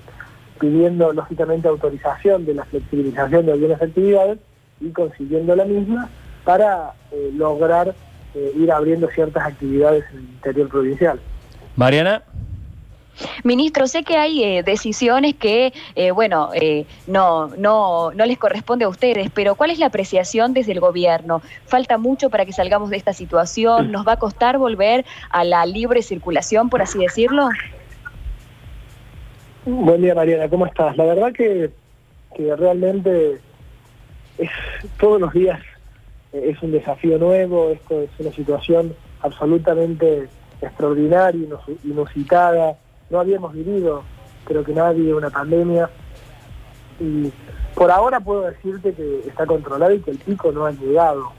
pidiendo 0.60 1.12
lógicamente 1.12 1.68
autorización 1.68 2.44
de 2.46 2.54
la 2.54 2.64
flexibilización 2.64 3.46
de 3.46 3.52
algunas 3.52 3.82
actividades 3.82 4.38
y 4.80 4.90
consiguiendo 4.90 5.54
la 5.54 5.64
misma 5.64 6.08
para 6.44 6.92
eh, 7.12 7.30
lograr 7.34 7.94
eh, 8.34 8.52
ir 8.56 8.70
abriendo 8.70 9.08
ciertas 9.08 9.44
actividades 9.44 10.04
en 10.12 10.18
el 10.18 10.24
interior 10.24 10.68
provincial. 10.68 11.20
Mariana. 11.76 12.22
Ministro, 13.44 13.86
sé 13.86 14.02
que 14.02 14.16
hay 14.16 14.42
eh, 14.44 14.62
decisiones 14.62 15.34
que, 15.36 15.72
eh, 15.94 16.10
bueno, 16.10 16.50
eh, 16.54 16.84
no, 17.06 17.48
no, 17.56 18.12
no 18.12 18.26
les 18.26 18.38
corresponde 18.38 18.84
a 18.84 18.88
ustedes, 18.88 19.30
pero 19.32 19.54
¿cuál 19.54 19.70
es 19.70 19.78
la 19.78 19.86
apreciación 19.86 20.52
desde 20.52 20.72
el 20.72 20.80
gobierno? 20.80 21.40
¿Falta 21.66 21.96
mucho 21.96 22.28
para 22.28 22.44
que 22.44 22.52
salgamos 22.52 22.90
de 22.90 22.96
esta 22.96 23.12
situación? 23.12 23.90
¿Nos 23.90 24.06
va 24.06 24.12
a 24.12 24.18
costar 24.18 24.58
volver 24.58 25.04
a 25.30 25.44
la 25.44 25.64
libre 25.64 26.02
circulación, 26.02 26.68
por 26.68 26.82
así 26.82 26.98
decirlo? 26.98 27.48
Buen 29.68 30.00
día, 30.00 30.14
Mariana, 30.14 30.48
¿cómo 30.48 30.64
estás? 30.64 30.96
La 30.96 31.06
verdad 31.06 31.32
que, 31.32 31.72
realmente 32.56 33.40
es 34.38 34.50
todos 34.96 35.20
los 35.20 35.32
días 35.32 35.60
es 36.32 36.62
un 36.62 36.70
desafío 36.70 37.18
nuevo, 37.18 37.70
esto 37.70 38.02
es 38.02 38.10
una 38.20 38.30
situación 38.30 38.94
absolutamente 39.22 40.28
extraordinaria, 40.62 41.48
inusitada, 41.82 42.78
no 43.10 43.18
habíamos 43.18 43.54
vivido, 43.54 44.04
creo 44.44 44.62
que 44.62 44.72
nadie, 44.72 45.12
una 45.12 45.30
pandemia. 45.30 45.90
Y 47.00 47.32
por 47.74 47.90
ahora 47.90 48.20
puedo 48.20 48.42
decirte 48.42 48.92
que 48.92 49.22
está 49.26 49.46
controlado 49.46 49.92
y 49.92 49.98
que 49.98 50.12
el 50.12 50.18
pico 50.18 50.52
no 50.52 50.66
ha 50.66 50.70
llegado. 50.70 51.32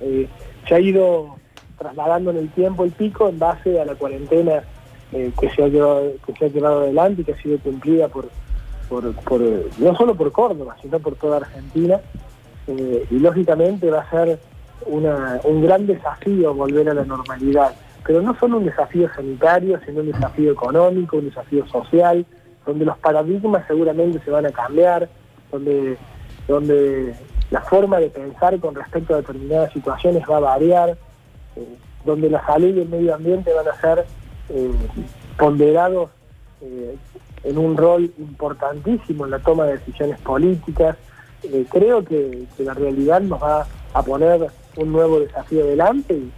Eh, 0.00 0.26
se 0.66 0.74
ha 0.74 0.80
ido 0.80 1.36
trasladando 1.76 2.30
en 2.30 2.38
el 2.38 2.48
tiempo 2.48 2.82
el 2.84 2.92
pico 2.92 3.28
en 3.28 3.38
base 3.38 3.78
a 3.78 3.84
la 3.84 3.94
cuarentena 3.94 4.64
eh, 5.12 5.32
que, 5.38 5.50
se 5.50 5.62
ha 5.62 5.68
llevado, 5.68 6.12
que 6.26 6.32
se 6.34 6.44
ha 6.46 6.48
llevado 6.48 6.80
adelante 6.80 7.22
y 7.22 7.24
que 7.24 7.32
ha 7.32 7.42
sido 7.42 7.58
cumplida 7.58 8.08
por, 8.08 8.28
por, 8.88 9.04
no 9.04 9.96
solo 9.96 10.14
por 10.14 10.32
Córdoba, 10.32 10.76
sino 10.82 10.98
por 10.98 11.14
toda 11.16 11.38
Argentina. 11.38 12.00
Eh, 12.68 13.06
y 13.10 13.18
lógicamente 13.18 13.90
va 13.90 14.00
a 14.00 14.10
ser 14.10 14.40
una, 14.86 15.40
un 15.44 15.62
gran 15.62 15.86
desafío 15.86 16.52
volver 16.52 16.88
a 16.90 16.94
la 16.94 17.04
normalidad 17.04 17.72
pero 18.06 18.22
no 18.22 18.38
solo 18.38 18.58
un 18.58 18.64
desafío 18.64 19.12
sanitario, 19.14 19.80
sino 19.84 20.00
un 20.00 20.12
desafío 20.12 20.52
económico, 20.52 21.16
un 21.16 21.28
desafío 21.28 21.66
social, 21.66 22.24
donde 22.64 22.84
los 22.84 22.96
paradigmas 22.98 23.66
seguramente 23.66 24.20
se 24.24 24.30
van 24.30 24.46
a 24.46 24.50
cambiar, 24.50 25.08
donde, 25.50 25.96
donde 26.46 27.14
la 27.50 27.62
forma 27.62 27.98
de 27.98 28.08
pensar 28.08 28.58
con 28.60 28.76
respecto 28.76 29.14
a 29.14 29.18
determinadas 29.18 29.72
situaciones 29.72 30.22
va 30.30 30.36
a 30.36 30.40
variar, 30.40 30.90
eh, 31.56 31.76
donde 32.04 32.30
la 32.30 32.46
salud 32.46 32.76
y 32.76 32.80
el 32.80 32.88
medio 32.88 33.12
ambiente 33.12 33.52
van 33.52 33.66
a 33.66 33.80
ser 33.80 33.98
eh, 33.98 34.04
ponderados 35.36 36.10
eh, 36.60 36.96
en 37.44 37.58
un 37.58 37.76
rol 37.76 38.12
importantísimo 38.18 39.24
en 39.24 39.30
la 39.30 39.38
toma 39.38 39.64
de 39.64 39.78
decisiones 39.78 40.18
políticas. 40.20 40.96
creo 41.70 42.04
que, 42.04 42.46
la 42.58 42.74
realidad 42.74 43.20
nos 43.20 43.42
va 43.42 43.66
a 43.92 44.02
poner 44.02 44.48
un 44.76 44.92
nuevo 44.92 45.20
desafío 45.20 45.66
delante 45.66 46.14
y, 46.14 46.32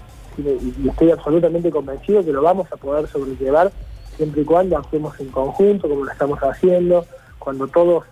estoy 0.89 1.11
absolutamente 1.11 1.69
convencido 1.69 2.25
que 2.25 2.33
lo 2.33 2.43
vamos 2.43 2.71
a 2.71 2.77
poder 2.77 3.09
sobrellevar 3.09 3.73
siempre 4.17 4.43
y 4.43 4.45
cuando 4.45 4.77
actuemos 4.77 5.19
en 5.19 5.31
conjunto, 5.31 5.89
como 5.89 6.05
lo 6.05 6.13
estamos 6.13 6.39
haciendo, 6.41 7.05
cuando 7.41 7.67
todos 7.67 8.05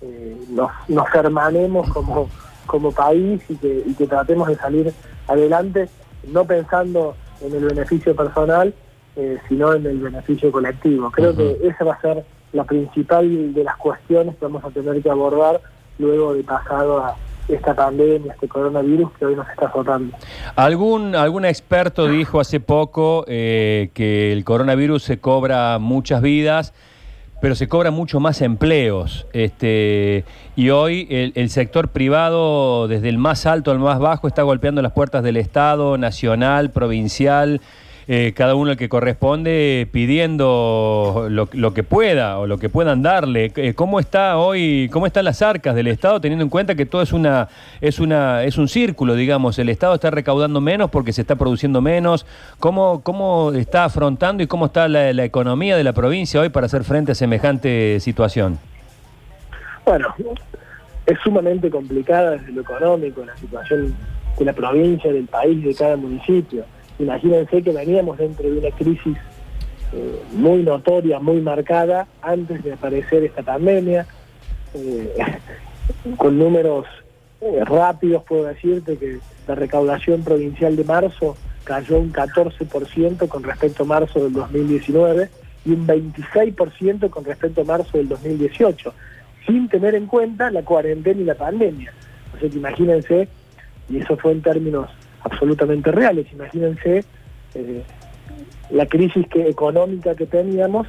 eh, 0.00 0.36
nos, 0.48 1.14
hermanemos 1.14 1.88
como, 1.90 2.28
como 2.66 2.90
país 2.90 3.42
y 3.48 3.94
que 3.94 4.06
tratemos 4.08 4.48
de 4.48 4.56
salir 4.56 4.92
adelante, 5.28 5.88
no 6.26 6.44
pensando 6.44 7.14
en 7.40 7.54
el 7.54 7.64
beneficio 7.64 8.16
personal, 8.16 8.74
eh, 9.18 9.38
sino 9.48 9.74
en 9.74 9.84
el 9.84 9.98
beneficio 9.98 10.52
colectivo. 10.52 11.10
Creo 11.10 11.34
que 11.34 11.58
esa 11.64 11.84
va 11.84 11.94
a 11.94 12.00
ser 12.00 12.24
la 12.52 12.62
principal 12.62 13.52
de 13.52 13.64
las 13.64 13.76
cuestiones 13.76 14.36
que 14.36 14.44
vamos 14.44 14.64
a 14.64 14.70
tener 14.70 15.02
que 15.02 15.10
abordar 15.10 15.60
luego 15.98 16.34
de 16.34 16.44
pasado 16.44 17.04
a, 17.04 17.16
esta 17.48 17.74
pandemia, 17.74 18.32
este 18.34 18.46
coronavirus 18.46 19.10
que 19.18 19.24
hoy 19.24 19.34
nos 19.34 19.48
está 19.48 19.66
azotando. 19.66 20.14
Algún, 20.54 21.16
algún 21.16 21.44
experto 21.46 22.06
dijo 22.06 22.40
hace 22.40 22.60
poco 22.60 23.24
eh, 23.26 23.90
que 23.94 24.32
el 24.32 24.44
coronavirus 24.44 25.02
se 25.02 25.18
cobra 25.18 25.78
muchas 25.78 26.20
vidas, 26.20 26.74
pero 27.40 27.54
se 27.54 27.66
cobra 27.66 27.90
mucho 27.90 28.20
más 28.20 28.42
empleos. 28.42 29.26
Este, 29.32 30.24
y 30.56 30.70
hoy 30.70 31.08
el, 31.10 31.32
el, 31.36 31.50
sector 31.50 31.88
privado, 31.88 32.86
desde 32.86 33.08
el 33.08 33.18
más 33.18 33.46
alto 33.46 33.70
al 33.70 33.78
más 33.78 33.98
bajo, 33.98 34.28
está 34.28 34.42
golpeando 34.42 34.82
las 34.82 34.92
puertas 34.92 35.22
del 35.22 35.38
Estado, 35.38 35.96
nacional, 35.96 36.70
provincial. 36.70 37.60
Eh, 38.10 38.32
cada 38.34 38.54
uno 38.54 38.70
el 38.70 38.78
que 38.78 38.88
corresponde 38.88 39.86
pidiendo 39.92 41.26
lo, 41.28 41.74
que 41.74 41.82
pueda 41.82 42.38
o 42.38 42.46
lo 42.46 42.56
que 42.56 42.70
puedan 42.70 43.02
darle. 43.02 43.52
Eh, 43.54 43.74
¿Cómo 43.74 44.00
está 44.00 44.38
hoy, 44.38 44.88
cómo 44.90 45.06
están 45.06 45.26
las 45.26 45.42
arcas 45.42 45.74
del 45.74 45.88
Estado 45.88 46.18
teniendo 46.18 46.42
en 46.42 46.48
cuenta 46.48 46.74
que 46.74 46.86
todo 46.86 47.02
es 47.02 47.12
una 47.12 47.48
es 47.82 47.98
una 47.98 48.44
es 48.44 48.56
un 48.56 48.66
círculo, 48.66 49.14
digamos, 49.14 49.58
el 49.58 49.68
Estado 49.68 49.94
está 49.94 50.10
recaudando 50.10 50.62
menos 50.62 50.88
porque 50.88 51.12
se 51.12 51.20
está 51.20 51.36
produciendo 51.36 51.82
menos. 51.82 52.24
¿Cómo 52.58 53.02
cómo 53.02 53.52
está 53.52 53.84
afrontando 53.84 54.42
y 54.42 54.46
cómo 54.46 54.64
está 54.64 54.88
la, 54.88 55.12
la 55.12 55.24
economía 55.26 55.76
de 55.76 55.84
la 55.84 55.92
provincia 55.92 56.40
hoy 56.40 56.48
para 56.48 56.64
hacer 56.64 56.84
frente 56.84 57.12
a 57.12 57.14
semejante 57.14 58.00
situación? 58.00 58.58
Bueno, 59.84 60.14
es 61.04 61.18
sumamente 61.22 61.68
complicada 61.68 62.30
desde 62.30 62.52
lo 62.52 62.62
económico 62.62 63.22
la 63.22 63.36
situación 63.36 63.94
de 64.38 64.44
la 64.46 64.54
provincia, 64.54 65.12
del 65.12 65.26
país, 65.26 65.62
de 65.62 65.74
cada 65.74 65.96
municipio 65.98 66.64
Imagínense 66.98 67.62
que 67.62 67.72
veníamos 67.72 68.18
dentro 68.18 68.50
de 68.50 68.58
una 68.58 68.70
crisis 68.70 69.16
eh, 69.92 70.22
muy 70.32 70.62
notoria, 70.62 71.18
muy 71.18 71.40
marcada, 71.40 72.06
antes 72.20 72.62
de 72.62 72.72
aparecer 72.72 73.24
esta 73.24 73.42
pandemia, 73.42 74.06
eh, 74.74 75.14
con 76.16 76.38
números 76.38 76.86
eh, 77.40 77.64
rápidos 77.64 78.24
puedo 78.24 78.44
decirte 78.44 78.96
que 78.96 79.18
la 79.46 79.54
recaudación 79.54 80.24
provincial 80.24 80.74
de 80.74 80.84
marzo 80.84 81.36
cayó 81.64 81.98
un 81.98 82.12
14% 82.12 83.28
con 83.28 83.42
respecto 83.44 83.84
a 83.84 83.86
marzo 83.86 84.24
del 84.24 84.32
2019 84.32 85.30
y 85.64 85.70
un 85.70 85.86
26% 85.86 87.10
con 87.10 87.24
respecto 87.24 87.60
a 87.60 87.64
marzo 87.64 87.96
del 87.96 88.08
2018, 88.08 88.92
sin 89.46 89.68
tener 89.68 89.94
en 89.94 90.06
cuenta 90.06 90.50
la 90.50 90.62
cuarentena 90.62 91.20
y 91.20 91.24
la 91.24 91.34
pandemia. 91.34 91.92
O 92.34 92.40
sea 92.40 92.48
que 92.48 92.56
imagínense, 92.56 93.28
y 93.88 93.98
eso 93.98 94.16
fue 94.16 94.32
en 94.32 94.42
términos 94.42 94.90
absolutamente 95.22 95.90
reales. 95.90 96.26
Imagínense 96.32 97.04
eh, 97.54 97.82
la 98.70 98.86
crisis 98.86 99.26
que, 99.28 99.48
económica 99.48 100.14
que 100.14 100.26
teníamos 100.26 100.86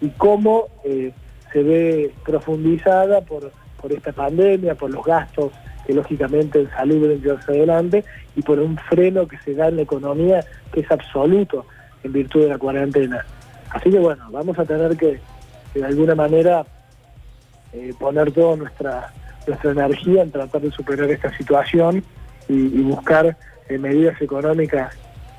y, 0.00 0.08
cómo 0.16 0.68
eh, 0.84 1.12
se 1.52 1.62
ve 1.62 2.12
profundizada 2.24 3.20
por, 3.22 3.50
por 3.80 3.92
esta 3.92 4.12
pandemia, 4.12 4.74
por 4.74 4.90
los 4.90 5.04
gastos 5.04 5.52
que 5.86 5.94
lógicamente 5.94 6.60
en 6.60 6.70
salud 6.70 7.02
deben 7.02 7.22
llevarse 7.22 7.50
adelante 7.50 8.04
y 8.36 8.42
por 8.42 8.58
un 8.58 8.76
freno 8.76 9.26
que 9.26 9.38
se 9.38 9.54
da 9.54 9.68
en 9.68 9.76
la 9.76 9.82
economía 9.82 10.44
que 10.72 10.80
es 10.80 10.90
absoluto 10.90 11.64
en 12.04 12.12
virtud 12.12 12.42
de 12.42 12.48
la 12.48 12.58
cuarentena. 12.58 13.24
Así 13.70 13.90
que 13.90 13.98
bueno, 13.98 14.24
vamos 14.30 14.58
a 14.58 14.64
tener 14.64 14.96
que, 14.96 15.18
de 15.74 15.84
alguna 15.84 16.14
manera 16.14 16.64
eh, 17.72 17.92
poner 17.98 18.30
toda 18.32 18.56
nuestra, 18.56 19.12
nuestra 19.46 19.70
energía 19.72 20.22
en 20.22 20.30
tratar 20.30 20.60
de 20.60 20.70
superar 20.70 21.10
esta 21.10 21.36
situación 21.36 22.04
y, 22.48 22.82
buscar 22.82 23.36
eh, 23.68 23.78
medidas 23.78 24.20
económicas 24.20 24.96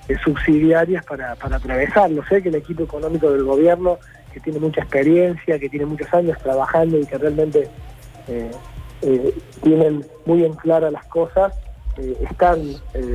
eh, 0.08 0.16
subsidiarias 0.24 1.04
para, 1.06 1.36
para 1.36 1.58
atravesarlo. 1.58 2.24
Sé 2.28 2.42
que 2.42 2.50
el 2.50 2.56
equipo 2.56 2.84
económico 2.84 3.32
del 3.32 3.44
gobierno, 3.44 3.98
que 4.34 4.40
tiene 4.40 4.60
mucha 4.60 4.82
experiencia, 4.82 5.60
que 5.60 5.70
tiene 5.70 5.86
muchos 5.86 6.14
años 6.14 6.38
trabajando 6.40 7.00
y 7.00 7.06
que 7.06 7.18
realmente 7.18 7.68
eh, 8.28 8.52
tienen 9.64 10.06
muy 10.26 10.44
en 10.44 10.54
clara 10.54 10.92
las 10.92 11.06
cosas, 11.06 11.54
están 12.30 12.60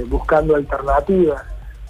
buscando 0.08 0.56
alternativas. 0.56 1.42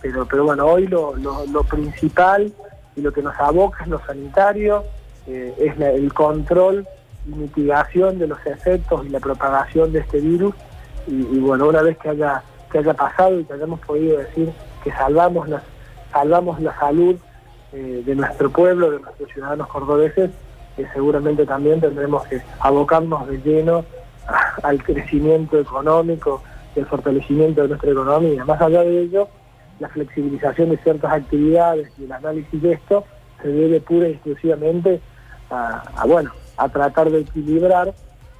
Pero, 0.02 0.26
pero 0.26 0.44
bueno, 0.44 0.66
hoy 0.66 0.86
lo, 0.86 1.14
lo, 1.16 1.62
principal 1.62 2.52
y 2.94 3.00
lo 3.00 3.12
que 3.12 3.22
nos 3.22 3.34
aboca 3.38 3.84
es 3.84 3.88
lo 3.88 4.04
sanitario, 4.04 4.84
es 5.26 5.78
el 5.80 6.12
control 6.12 6.86
y 7.26 7.30
mitigación 7.30 8.18
de 8.18 8.26
los 8.26 8.44
efectos 8.46 9.06
y 9.06 9.08
la 9.08 9.20
propagación 9.20 9.92
de 9.92 10.00
este 10.00 10.20
virus 10.20 10.54
y, 11.06 11.38
bueno, 11.38 11.68
una 11.68 11.82
vez 11.82 11.98
que 11.98 12.10
haya, 12.10 12.42
que 12.70 12.78
haya 12.78 12.94
pasado 12.94 13.38
y 13.40 13.44
que 13.44 13.52
hayamos 13.52 13.80
podido 13.80 14.18
decir 14.18 14.52
que 14.82 14.90
salvamos 14.92 15.48
la, 15.48 15.62
salvamos 16.12 16.60
la 16.60 16.76
salud 16.78 17.16
eh, 17.72 18.02
de 18.04 18.14
nuestro 18.14 18.50
pueblo, 18.50 18.90
de 18.90 19.00
nuestros 19.00 19.30
ciudadanos 19.30 19.68
cordobeses, 19.68 20.30
eh, 20.76 20.86
seguramente 20.92 21.46
también 21.46 21.80
tendremos 21.80 22.26
que 22.26 22.40
abocarnos 22.60 23.28
de 23.28 23.38
lleno 23.38 23.84
al 24.62 24.82
crecimiento 24.82 25.58
económico 25.58 26.42
al 26.76 26.86
fortalecimiento 26.86 27.62
de 27.62 27.68
nuestra 27.68 27.90
economía. 27.90 28.44
Más 28.44 28.60
allá 28.60 28.82
de 28.82 29.02
ello, 29.02 29.28
la 29.78 29.88
flexibilización 29.88 30.70
de 30.70 30.76
ciertas 30.78 31.12
actividades 31.12 31.92
y 31.98 32.04
el 32.04 32.12
análisis 32.12 32.60
de 32.60 32.72
esto 32.72 33.04
se 33.40 33.48
debe 33.48 33.80
pura 33.80 34.08
y 34.08 34.12
exclusivamente 34.12 35.00
a 35.50 36.04
bueno, 36.06 36.32
a 36.56 36.68
tratar 36.68 37.10
de 37.10 37.20
equilibrar 37.20 37.94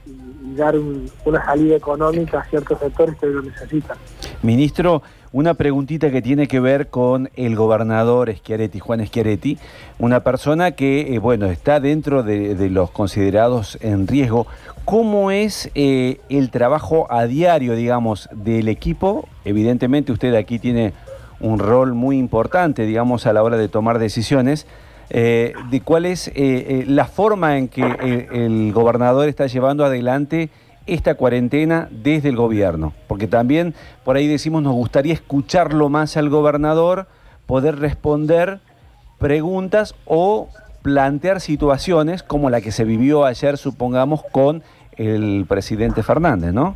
y, 0.07 0.55
dar 0.55 0.77
una 1.25 1.45
salida 1.45 1.75
económica 1.77 2.41
a 2.41 2.45
ciertos 2.45 2.79
sectores 2.79 3.17
que 3.17 3.27
lo 3.27 3.43
necesitan. 3.43 3.97
Ministro, 4.43 5.03
una 5.33 5.55
preguntita 5.55 6.13
que 6.13 6.23
tiene 6.23 6.47
que 6.47 6.61
ver 6.61 6.91
con 6.91 7.29
el 7.35 7.57
gobernador 7.57 8.33
Schiaretti, 8.33 8.79
Juan 8.79 9.05
Schiaretti, 9.05 9.59
una 9.99 10.21
persona 10.21 10.73
que, 10.73 11.13
eh, 11.15 11.19
bueno, 11.19 11.47
está 11.47 11.81
dentro 11.81 12.23
de, 12.23 12.55
los 12.71 12.93
considerados 12.93 13.77
en 13.81 14.07
riesgo. 14.07 14.47
¿Cómo 14.85 15.33
es 15.33 15.71
eh, 15.75 16.21
el 16.29 16.51
trabajo 16.51 17.09
a 17.11 17.27
diario, 17.27 17.75
digamos, 17.75 18.29
del 18.33 18.69
equipo? 18.69 19.29
Evidentemente 19.45 20.13
usted 20.13 20.37
aquí 20.37 20.61
tiene 20.61 20.93
un 21.41 21.59
rol 21.59 21.95
muy 21.95 22.17
importante, 22.17 22.87
digamos, 22.87 23.27
a 23.27 23.33
la 23.33 23.43
hora 23.43 23.57
de 23.57 23.69
tomar 23.69 23.99
decisiones. 23.99 24.69
Eh, 25.17 25.55
de 25.71 25.81
cuál 25.81 26.07
es 26.07 26.27
eh, 26.27 26.33
eh, 26.35 26.85
la 26.89 27.05
forma 27.05 27.57
en 27.57 27.69
que 27.69 27.83
el 28.33 28.73
gobernador 28.73 29.29
está 29.29 29.47
llevando 29.47 29.85
adelante 29.85 30.51
esta 30.89 31.15
cuarentena 31.15 31.87
desde 31.93 32.31
el 32.31 32.37
gobierno. 32.37 32.93
Porque 33.07 33.29
también 33.29 33.75
por 34.03 34.17
ahí 34.17 34.27
decimos 34.27 34.65
nos 34.65 34.73
gustaría 34.73 35.15
escucharlo 35.15 35.89
más 35.89 36.17
al 36.17 36.31
gobernador, 36.31 37.07
poder 37.47 37.79
responder 37.79 38.59
preguntas 39.21 39.95
o 40.05 40.49
plantear 40.83 41.41
situaciones 41.41 42.25
como 42.25 42.51
la 42.51 42.61
que 42.61 42.73
se 42.73 42.83
vivió 42.83 43.25
ayer, 43.25 43.57
supongamos, 43.57 44.25
con 44.33 44.65
el 44.97 45.47
presidente 45.49 46.03
Fernández, 46.03 46.53
¿no? 46.53 46.75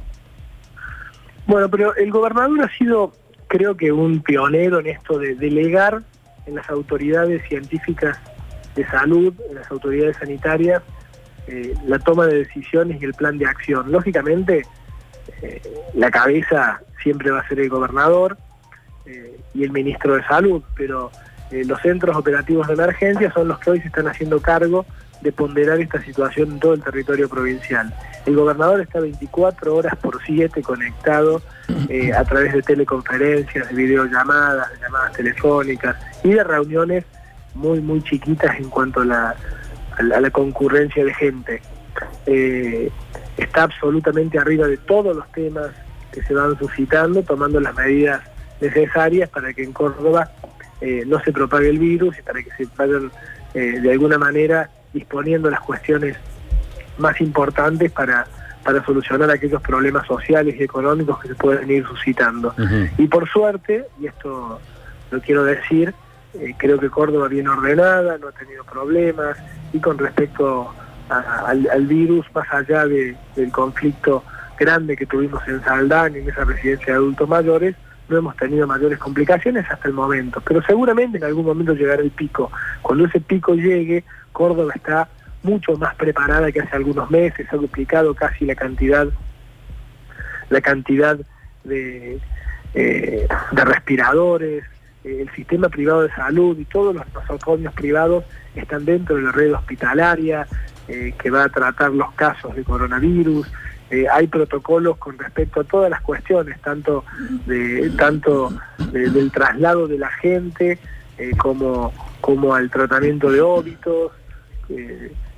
Bueno, 1.49 1.69
pero 1.69 1.93
el 1.97 2.13
gobernador 2.13 2.63
ha 2.63 2.79
sido, 2.79 3.13
creo 3.49 3.77
que, 3.77 3.91
un 3.91 4.23
pionero 4.23 4.79
en 4.79 4.87
esto 4.87 5.19
de 5.19 5.35
delegar 5.35 6.03
en 6.47 6.55
las 6.55 6.71
autoridades 6.71 7.43
científicas 7.49 8.17
de 8.79 8.87
salud, 8.87 9.35
las 9.53 9.69
autoridades 9.73 10.17
sanitarias, 10.17 10.83
eh, 11.49 11.75
la 11.85 11.99
toma 11.99 12.27
de 12.27 12.39
decisiones 12.39 13.03
y 13.03 13.05
el 13.05 13.15
plan 13.15 13.37
de 13.39 13.47
acción. 13.47 13.91
Lógicamente, 13.91 14.65
eh, 15.43 15.63
la 15.95 16.11
cabeza 16.13 16.81
siempre 17.03 17.33
va 17.33 17.41
a 17.41 17.49
ser 17.49 17.59
el 17.59 17.69
gobernador 17.69 18.39
eh, 19.05 19.37
y 19.53 19.65
el 19.65 19.73
ministro 19.73 20.15
de 20.15 20.23
salud, 20.25 20.63
pero 20.77 21.11
los 21.51 21.81
centros 21.81 22.15
operativos 22.15 22.69
de 22.69 22.75
emergencia 22.75 23.33
son 23.33 23.49
los 23.49 23.59
que 23.59 23.71
hoy 23.71 23.81
se 23.81 23.87
están 23.87 24.07
haciendo 24.07 24.39
cargo 24.39 24.85
de 25.23 25.33
ponderar 25.33 25.81
esta 25.81 25.99
situación 26.03 26.53
en 26.53 26.61
todo 26.61 26.75
el 26.75 26.83
territorio 26.83 27.27
provincial. 27.27 27.93
El 28.27 28.37
gobernador 28.37 28.83
está 28.83 29.01
24 29.01 29.75
horas 29.75 29.97
por 29.97 30.23
7 30.23 30.63
conectado 30.63 31.41
a 32.15 32.25
través 32.25 32.53
de 32.53 32.61
teleconferencias, 32.61 33.67
de 33.67 33.75
videollamadas, 33.75 34.71
de 34.73 34.79
llamadas 34.79 35.13
telefónicas 35.15 35.97
y 36.23 36.35
de 36.35 36.45
reuniones 36.45 37.07
muy, 37.59 37.81
muy 37.81 38.03
chiquitas 38.03 38.57
en 38.59 38.71
cuanto 38.71 39.01
a 39.01 39.05
la, 39.05 39.37
a 39.99 40.21
la 40.21 40.31
concurrencia 40.31 41.05
de 41.05 41.15
gente. 41.15 41.61
Eh, 42.27 42.91
está 43.37 43.65
absolutamente 43.65 44.39
arriba 44.39 44.67
de 44.67 44.77
todos 44.77 45.17
los 45.17 45.31
temas 45.33 45.71
que 46.13 46.23
se 46.23 46.35
van 46.35 46.59
suscitando, 46.59 47.23
tomando 47.23 47.61
las 47.61 47.75
medidas 47.75 48.23
necesarias 48.61 49.29
para 49.29 49.53
que 49.53 49.63
en 49.63 49.73
Córdoba 49.73 50.31
eh, 50.81 51.05
no 51.07 51.21
se 51.21 51.33
propague 51.33 51.69
el 51.69 51.79
virus 51.79 52.19
y 52.19 52.23
para 52.23 52.43
que 52.43 52.51
se 52.53 52.67
vayan 52.77 53.11
eh, 53.55 53.81
de 53.81 53.93
alguna 53.93 54.19
manera 54.19 54.71
disponiendo 54.93 55.51
las 55.51 55.61
cuestiones 55.61 56.17
más 56.99 57.21
importantes 57.21 57.91
para, 57.93 58.27
para 58.65 58.85
solucionar 58.85 59.31
aquellos 59.31 59.63
problemas 59.63 60.07
sociales 60.07 60.57
y 60.59 60.63
económicos 60.63 61.21
que 61.21 61.29
se 61.29 61.35
pueden 61.35 61.71
ir 61.71 61.87
suscitando. 61.87 62.55
Y 62.97 63.07
por 63.07 63.29
suerte, 63.29 63.87
y 64.01 64.07
esto 64.07 64.61
lo 65.11 65.21
quiero 65.21 65.45
decir, 65.45 65.95
creo 66.57 66.79
que 66.79 66.91
Córdoba 66.91 67.29
viene 67.29 67.49
ordenada, 67.49 68.19
no 68.19 68.29
ha 68.29 68.33
tenido 68.33 68.65
problemas, 68.65 69.37
y 69.73 69.81
con 69.81 69.99
respecto 69.99 70.73
al, 71.09 71.87
virus, 71.87 72.27
más 72.35 72.47
allá 72.53 72.87
del 72.87 73.17
conflicto 73.53 74.25
grande 74.59 74.97
que 74.97 75.07
tuvimos 75.07 75.47
en 75.49 75.63
Saldán, 75.63 76.17
en 76.17 76.29
esa 76.29 76.45
residencia 76.45 76.87
de 76.87 76.99
adultos 76.99 77.29
mayores, 77.29 77.77
no 78.09 78.19
hemos 78.19 78.37
tenido 78.37 78.67
mayores 78.67 78.99
complicaciones 78.99 79.67
hasta 79.71 79.89
el 79.89 79.95
momento, 79.95 80.41
pero 80.41 80.63
seguramente 80.63 81.19
en 81.19 81.25
algún 81.25 81.45
momento 81.45 81.75
llegará 81.75 82.03
el 82.03 82.11
pico. 82.11 82.51
Cuando 82.83 83.07
ese 83.07 83.21
pico 83.21 83.55
llegue, 83.55 84.05
Córdoba 84.33 84.73
está 84.75 85.09
mucho 85.43 85.77
más 85.77 85.95
preparada 85.95 86.51
que 86.51 86.61
hace 86.61 86.77
algunos 86.77 87.11
meses, 87.11 87.47
ha 87.53 87.57
duplicado 87.57 88.15
casi 88.15 88.45
la 88.45 88.55
cantidad, 88.55 89.07
la 90.49 90.61
cantidad 90.61 91.19
de, 91.65 92.19
eh, 92.75 93.29
de 93.53 93.65
respiradores, 93.65 94.65
eh, 95.09 95.23
el 95.23 95.31
sistema 95.31 95.69
privado 95.71 96.03
de 96.03 96.11
salud 96.11 96.59
y 96.59 96.67
todos 96.67 96.95
los 96.95 97.05
nosocomios 97.15 97.73
privados 97.73 98.25
están 98.55 98.85
dentro 98.85 99.17
de 99.17 99.23
la 99.23 99.33
red 99.33 99.55
hospitalaria 99.55 100.47
eh, 100.87 101.15
que 101.19 101.31
va 101.31 101.45
a 101.45 101.49
tratar 101.49 101.93
los 101.93 102.13
casos 102.13 102.55
de 102.55 102.63
coronavirus. 102.63 103.51
Eh, 103.91 104.05
hay 104.13 104.27
protocolos 104.27 104.99
con 104.99 105.19
respecto 105.19 105.61
a 105.61 105.65
todas 105.65 105.91
las 105.91 106.03
cuestiones, 106.03 106.61
tanto 106.61 107.05
de 107.47 107.91
tanto 107.97 108.53
del 108.93 109.31
traslado 109.33 109.89
de 109.89 109.97
la 109.97 110.11
gente 110.11 110.79
como, 111.39 111.93
como 112.21 112.55
al 112.55 112.71
tratamiento 112.71 113.33
de 113.33 113.41
óbitos. 113.41 114.13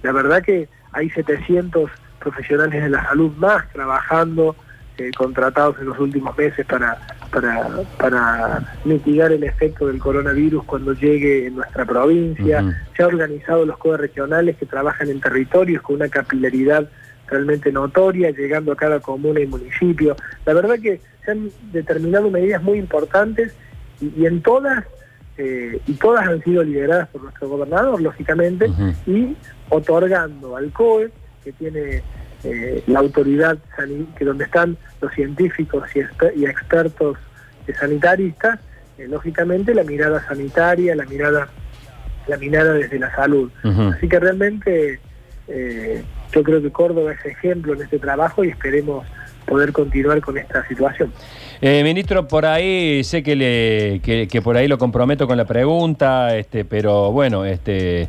la 0.02 0.12
verdad 0.12 0.42
que 0.42 0.68
hay 0.92 1.10
700 1.10 1.90
profesionales 2.18 2.82
de 2.82 2.90
la 2.90 3.04
salud 3.04 3.30
más 3.36 3.70
trabajando, 3.72 4.56
contratados 5.16 5.78
en 5.80 5.86
los 5.86 5.98
últimos 5.98 6.36
meses 6.36 6.66
para 6.66 6.98
para, 7.30 7.68
para 7.96 8.76
mitigar 8.84 9.32
el 9.32 9.44
efecto 9.44 9.86
del 9.86 9.98
coronavirus 9.98 10.64
cuando 10.64 10.92
llegue 10.92 11.46
en 11.46 11.56
nuestra 11.56 11.84
provincia. 11.84 12.84
Se 12.96 13.02
han 13.02 13.08
organizado 13.08 13.64
los 13.64 13.78
COE 13.78 13.96
regionales 13.96 14.56
que 14.56 14.66
trabajan 14.66 15.08
en 15.08 15.20
territorios 15.20 15.82
con 15.82 15.96
una 15.96 16.08
capilaridad 16.08 16.88
realmente 17.26 17.70
notoria, 17.70 18.30
llegando 18.30 18.72
a 18.72 18.76
cada 18.76 19.00
comuna 19.00 19.40
y 19.40 19.46
municipio. 19.46 20.16
La 20.44 20.52
verdad 20.52 20.78
que 20.80 21.00
se 21.24 21.30
han 21.30 21.50
determinado 21.72 22.30
medidas 22.30 22.62
muy 22.62 22.78
importantes 22.78 23.54
y, 24.00 24.26
en 24.26 24.42
todas, 24.42 24.84
eh, 25.38 25.80
y 25.86 25.92
todas 25.94 26.26
han 26.26 26.42
sido 26.42 26.64
lideradas 26.64 27.08
por 27.08 27.22
nuestro 27.22 27.48
gobernador, 27.48 28.00
lógicamente, 28.00 28.68
y 29.06 29.36
otorgando 29.68 30.56
al 30.56 30.72
COE, 30.72 31.10
que 31.44 31.52
tiene 31.52 32.02
eh, 32.42 32.82
la 32.86 33.00
autoridad 33.00 33.58
que 34.16 34.24
donde 34.24 34.44
están 34.44 34.76
los 35.00 35.12
científicos 35.12 35.88
y, 35.94 36.44
expertos 36.44 37.18
sanitaristas, 37.78 38.58
eh, 38.98 39.06
lógicamente 39.08 39.74
la 39.74 39.84
mirada 39.84 40.24
sanitaria, 40.26 40.96
la 40.96 41.04
mirada, 41.04 41.48
la 42.26 42.36
mirada 42.38 42.72
desde 42.72 42.98
la 42.98 43.14
salud. 43.14 43.50
Así 43.94 44.08
que 44.08 44.18
realmente 44.18 45.00
eh, 45.48 46.02
yo 46.32 46.42
creo 46.42 46.62
que 46.62 46.70
Córdoba 46.70 47.12
es 47.12 47.24
ejemplo 47.26 47.74
en 47.74 47.82
este 47.82 47.98
trabajo 47.98 48.42
y 48.42 48.48
esperemos 48.48 49.06
poder 49.46 49.72
continuar 49.72 50.20
con 50.20 50.38
esta 50.38 50.66
situación. 50.66 51.12
ministro, 51.60 52.26
por 52.26 52.46
ahí 52.46 53.04
sé 53.04 53.22
que, 53.22 53.36
le, 53.36 54.00
que, 54.00 54.42
por 54.42 54.56
ahí 54.56 54.66
lo 54.66 54.78
comprometo 54.78 55.26
con 55.26 55.36
la 55.36 55.44
pregunta, 55.44 56.36
este, 56.36 56.64
pero 56.64 57.12
bueno, 57.12 57.44
este 57.44 58.08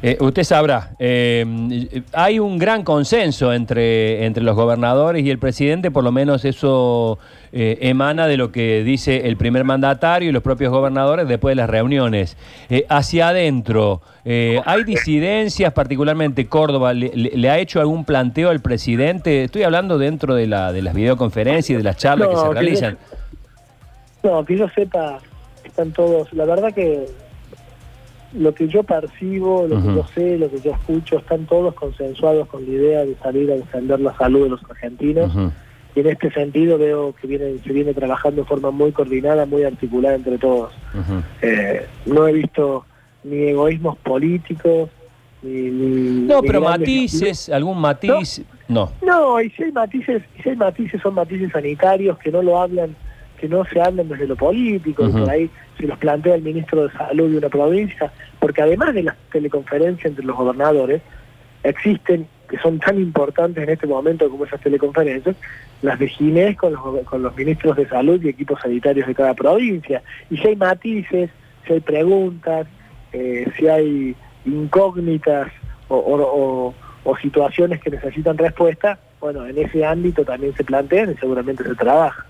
eh, 0.00 0.16
usted 0.20 0.44
sabrá, 0.44 0.90
eh, 1.00 1.44
hay 2.12 2.38
un 2.38 2.58
gran 2.58 2.84
consenso 2.84 3.52
entre, 3.52 4.26
entre 4.26 4.44
los 4.44 4.54
gobernadores 4.54 5.24
y 5.24 5.30
el 5.30 5.38
presidente, 5.38 5.90
por 5.90 6.04
lo 6.04 6.12
menos 6.12 6.44
eso 6.44 7.18
eh, 7.52 7.78
emana 7.80 8.28
de 8.28 8.36
lo 8.36 8.52
que 8.52 8.84
dice 8.84 9.26
el 9.26 9.36
primer 9.36 9.64
mandatario 9.64 10.28
y 10.28 10.32
los 10.32 10.42
propios 10.42 10.70
gobernadores 10.70 11.26
después 11.26 11.52
de 11.52 11.56
las 11.56 11.68
reuniones. 11.68 12.36
hacia 12.88 13.28
adentro, 13.28 14.00
¿hay 14.24 14.84
disidencias, 14.84 15.72
particularmente 15.72 16.46
Córdoba? 16.46 16.92
Le, 16.92 17.50
ha 17.50 17.58
hecho 17.58 17.80
algún 17.80 18.04
planteo 18.04 18.50
al 18.50 18.60
presidente? 18.60 19.44
Estoy 19.44 19.64
hablando 19.64 19.98
dentro 19.98 20.34
de, 20.34 20.46
la, 20.46 20.72
de 20.72 20.82
las 20.82 20.94
videoconferencias 20.94 21.70
y 21.70 21.74
de 21.74 21.82
las 21.82 21.96
charlas 21.96 22.28
que 22.28 22.36
se 22.36 22.48
realizan. 22.52 22.98
no, 24.22 24.44
que 24.44 24.56
yo 24.56 24.68
sepa, 24.68 25.18
están 25.64 25.92
todos, 25.92 26.32
la 26.32 26.44
verdad 26.44 26.72
que 26.72 27.06
lo 28.34 28.54
que 28.54 28.68
yo 28.68 28.82
percibo, 28.82 29.66
lo 29.66 29.80
que 29.80 29.88
yo 29.88 30.04
sé, 30.14 30.38
lo 30.38 30.50
que 30.50 30.60
yo 30.60 30.72
escucho, 30.72 31.18
están 31.18 31.46
todos 31.46 31.74
consensuados 31.74 32.46
con 32.48 32.64
la 32.64 32.70
idea 32.70 33.04
de 33.04 33.14
salir 33.16 33.50
a 33.50 33.56
defender 33.56 34.00
la 34.00 34.16
salud 34.16 34.44
de 34.44 34.50
los 34.50 34.60
argentinos. 34.70 35.32
Y 35.94 36.00
en 36.00 36.06
este 36.06 36.30
sentido 36.30 36.78
veo 36.78 37.14
que 37.20 37.26
viene, 37.26 37.58
se 37.64 37.72
viene 37.72 37.94
trabajando 37.94 38.42
de 38.42 38.48
forma 38.48 38.70
muy 38.70 38.92
coordinada, 38.92 39.46
muy 39.46 39.64
articulada 39.64 40.14
entre 40.14 40.38
todos. 40.38 40.72
Eh, 41.42 41.86
no 42.06 42.28
he 42.28 42.32
visto 42.32 42.84
ni 43.24 43.48
egoísmos 43.48 43.96
políticos, 43.98 44.90
ni... 45.42 45.70
no, 46.26 46.42
pero 46.42 46.60
matices, 46.60 47.48
algún 47.48 47.78
matiz... 47.80 48.42
No. 48.68 48.92
No, 49.00 49.40
y 49.40 49.48
si 49.50 49.62
hay 49.62 49.72
matices, 49.72 50.22
si 50.42 50.50
hay 50.50 50.56
matices 50.56 51.00
son 51.00 51.14
matices 51.14 51.50
sanitarios 51.50 52.18
que 52.18 52.30
no 52.30 52.42
lo 52.42 52.60
hablan 52.60 52.94
que 53.38 53.48
no 53.48 53.64
se 53.64 53.80
hablen 53.80 54.08
desde 54.08 54.26
lo 54.26 54.36
político, 54.36 55.08
por 55.10 55.30
ahí 55.30 55.50
se 55.78 55.86
los 55.86 55.98
plantea 55.98 56.34
el 56.34 56.42
ministro 56.42 56.86
de 56.86 56.92
Salud 56.92 57.30
de 57.30 57.38
una 57.38 57.48
provincia, 57.48 58.12
porque 58.40 58.62
además 58.62 58.94
de 58.94 59.04
las 59.04 59.16
teleconferencias 59.32 60.06
entre 60.06 60.24
los 60.24 60.36
gobernadores, 60.36 61.00
existen, 61.62 62.26
que 62.48 62.58
son 62.58 62.78
tan 62.78 62.98
importantes 62.98 63.62
en 63.62 63.70
este 63.70 63.86
momento 63.86 64.28
como 64.28 64.44
esas 64.44 64.60
teleconferencias, 64.60 65.36
las 65.82 65.98
de 65.98 66.08
Ginés 66.08 66.56
con 66.56 66.72
los, 66.72 67.04
con 67.04 67.22
los 67.22 67.36
ministros 67.36 67.76
de 67.76 67.88
salud 67.88 68.22
y 68.22 68.28
equipos 68.28 68.60
sanitarios 68.60 69.06
de 69.06 69.14
cada 69.14 69.34
provincia. 69.34 70.02
Y 70.30 70.38
si 70.38 70.48
hay 70.48 70.56
matices, 70.56 71.30
si 71.66 71.72
hay 71.74 71.80
preguntas, 71.80 72.66
eh, 73.12 73.46
si 73.56 73.68
hay 73.68 74.16
incógnitas 74.44 75.48
o, 75.88 76.74
situaciones 77.22 77.80
que 77.80 77.90
necesitan 77.90 78.36
respuesta, 78.36 78.98
bueno, 79.18 79.46
en 79.46 79.56
ese 79.58 79.84
ámbito 79.84 80.24
también 80.24 80.54
se 80.54 80.62
plantean 80.62 81.12
y 81.12 81.14
seguramente 81.14 81.64
se 81.64 81.74
trabaja. 81.74 82.26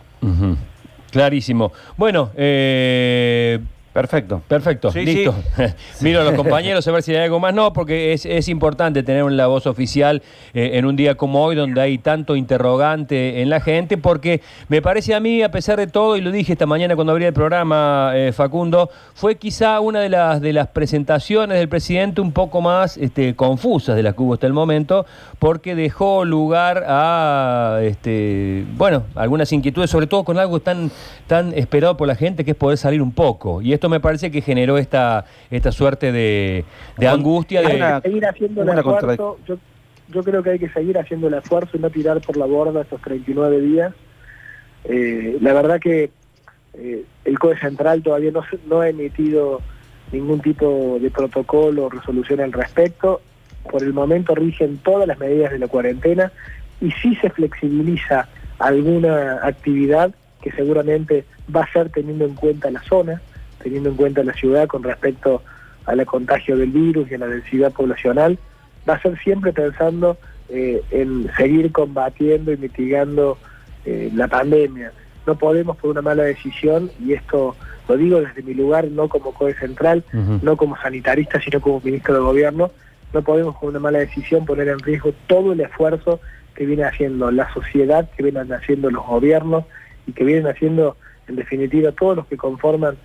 Clarísimo. 1.11 1.73
Bueno, 1.97 2.31
eh, 2.37 3.59
Perfecto. 4.01 4.41
Perfecto, 4.47 4.93
Sí, 4.93 5.05
listo. 5.05 5.35
Miro 6.01 6.21
a 6.21 6.25
los 6.25 6.35
compañeros 6.35 6.87
a 6.87 6.93
ver 6.93 7.03
si 7.03 7.13
hay 7.13 7.25
algo 7.25 7.41
más. 7.41 7.53
No, 7.53 7.73
porque 7.73 8.13
es, 8.13 8.27
es 8.27 8.49
importante 8.49 9.03
tener 9.03 9.25
la 9.33 9.49
voz 9.49 9.67
oficial 9.67 10.23
eh, 10.55 10.71
en 10.75 10.85
un 10.85 10.95
día 10.95 11.17
como 11.17 11.43
hoy, 11.43 11.57
donde 11.57 11.81
hay 11.81 11.99
tanto 11.99 12.37
interrogante 12.37 13.43
en 13.43 13.51
la 13.51 13.61
gente, 13.61 13.99
porque 13.99 14.41
me 14.69 14.81
parece 14.83 15.15
a 15.15 15.21
mí, 15.21 15.43
a 15.43 15.51
pesar 15.51 15.79
de 15.79 15.89
todo, 15.89 16.17
y 16.17 16.21
lo 16.21 16.31
dije 16.31 16.53
esta 16.53 16.67
mañana 16.67 16.95
cuando 16.95 17.13
abrí 17.13 17.25
el 17.25 17.33
programa, 17.33 18.13
eh, 18.15 18.33
Facundo, 18.33 18.89
fue 19.15 19.35
quizá 19.35 19.81
una 19.81 19.99
de 19.99 20.11
las, 20.11 20.41
de 20.41 20.53
las 20.53 20.69
presentaciones 20.69 21.59
del 21.59 21.69
presidente 21.69 22.21
un 22.21 22.31
poco 22.31 22.61
más 22.61 22.97
este, 22.99 23.35
confusas 23.35 23.97
de 23.97 24.05
las 24.05 24.15
que 24.15 24.23
hubo 24.23 24.35
hasta 24.35 24.47
el 24.47 24.53
momento, 24.53 25.07
porque 25.41 25.75
dejó 25.75 26.25
lugar 26.25 26.85
a, 26.87 27.81
este, 27.83 28.65
bueno, 28.77 29.03
algunas 29.17 29.53
inquietudes, 29.53 29.91
sobre 29.91 30.07
todo 30.07 30.23
con 30.23 30.39
algo 30.39 30.61
tan, 30.61 30.93
tan 31.27 31.53
esperado 31.55 31.97
por 31.97 32.07
la 32.07 32.15
gente, 32.15 32.45
que 32.45 32.53
es 32.53 32.57
poder 32.57 32.79
salir 32.79 33.03
un 33.03 33.11
poco. 33.11 33.61
Y 33.61 33.73
esto 33.73 33.88
me 33.88 34.01
parece 34.01 34.31
que 34.31 34.40
generó 34.42 34.79
esta, 34.79 35.24
esta 35.51 35.72
suerte 35.72 36.12
de, 36.12 36.64
angustia. 37.07 37.61
De, 37.62 37.77
una- 37.77 38.01
seguir 38.01 38.27
haciendo 38.27 38.62
el 38.62 38.68
esfuerzo. 38.79 39.38
Yo, 39.46 39.59
yo 40.09 40.22
creo 40.24 40.42
que 40.42 40.51
hay 40.51 40.59
que 40.59 40.68
seguir 40.70 40.98
haciendo 40.98 41.29
el 41.29 41.35
esfuerzo 41.35 41.77
y 41.77 41.81
no 41.81 41.90
tirar 41.90 42.20
por 42.20 42.37
la 42.37 42.46
borda 42.46 42.83
estos 42.83 43.01
39 43.03 43.61
días. 43.61 43.92
Eh, 44.85 45.37
la 45.40 45.53
verdad 45.53 45.81
que 45.81 46.11
eh, 46.74 47.05
el 47.24 47.38
COE 47.38 47.59
Central 47.59 48.03
todavía 48.03 48.31
no, 48.31 48.42
se- 48.48 48.59
no 48.66 48.81
ha 48.81 48.88
emitido 48.88 49.61
ningún 50.12 50.40
tipo 50.40 50.98
de 51.01 51.11
protocolo 51.11 51.85
o 51.87 51.90
resolución 51.90 52.40
al 52.40 52.53
respecto. 52.53 53.20
Por 53.70 53.83
el 53.83 53.92
momento 53.92 54.35
rigen 54.35 54.79
todas 54.79 55.07
las 55.07 55.18
medidas 55.18 55.53
de 55.53 55.59
la 55.59 55.68
cuarentena 55.68 56.33
y 56.81 56.90
si 56.92 57.14
se 57.16 57.29
flexibiliza 57.29 58.29
alguna 58.59 59.40
actividad 59.42 60.14
que 60.40 60.51
seguramente 60.53 61.24
va 61.55 61.62
a 61.64 61.72
ser 61.72 61.90
teniendo 61.90 62.24
en 62.24 62.35
cuenta 62.35 62.70
la 62.70 62.81
zona, 62.83 63.20
teniendo 63.62 63.90
en 63.90 63.97
cuenta 63.97 64.23
la 64.25 64.35
ciudad 64.35 64.66
con 64.66 64.83
respecto 64.83 65.42
a 65.87 65.94
la 65.94 66.05
contagio 66.05 66.57
del 66.57 66.71
virus 66.71 67.11
y 67.11 67.14
a 67.14 67.18
la 67.18 67.27
densidad 67.27 67.73
poblacional, 67.73 68.38
va 68.88 68.94
a 68.94 69.03
ser 69.03 69.18
siempre 69.18 69.53
pensando 69.53 70.16
eh, 70.49 70.83
en 70.90 71.31
seguir 71.37 71.73
combatiendo 71.73 72.53
y 72.53 72.57
mitigando 72.57 73.38
eh, 73.85 74.11
la 74.14 74.29
pandemia. 74.29 74.92
No 75.27 75.37
podemos 75.37 75.77
por 75.77 75.90
una 75.90 76.03
mala 76.03 76.25
decisión, 76.25 76.90
y 77.05 77.12
esto 77.12 77.55
lo 77.88 77.97
digo 77.97 78.21
desde 78.21 78.42
mi 78.42 78.55
lugar, 78.55 78.87
no 78.88 79.09
como 79.09 79.33
COE 79.33 79.55
Central, 79.55 80.05
no 80.42 80.57
como 80.57 80.77
sanitarista, 80.77 81.40
sino 81.40 81.61
como 81.61 81.81
ministro 81.81 82.14
de 82.14 82.21
Gobierno, 82.21 82.71
no 83.12 83.23
podemos 83.23 83.57
con 83.57 83.71
una 83.71 83.79
mala 83.79 83.99
decisión 83.99 84.44
poner 84.44 84.68
en 84.68 84.79
riesgo 84.79 85.12
todo 85.27 85.53
el 85.53 85.61
esfuerzo 85.61 86.21
que 86.55 86.66
viene 86.66 86.85
haciendo 86.85 87.31
la 87.31 87.53
sociedad, 87.55 88.11
que 88.16 88.23
vienen 88.23 88.53
haciendo 88.53 88.90
los 88.90 89.07
gobiernos 89.07 89.64
y 90.07 90.12
que 90.12 90.25
vienen 90.25 90.47
haciendo, 90.47 90.97
en 91.29 91.37
definitiva, 91.37 91.92
todos 91.92 92.16
los 92.16 92.27
que 92.27 92.37
conforman 92.37 92.97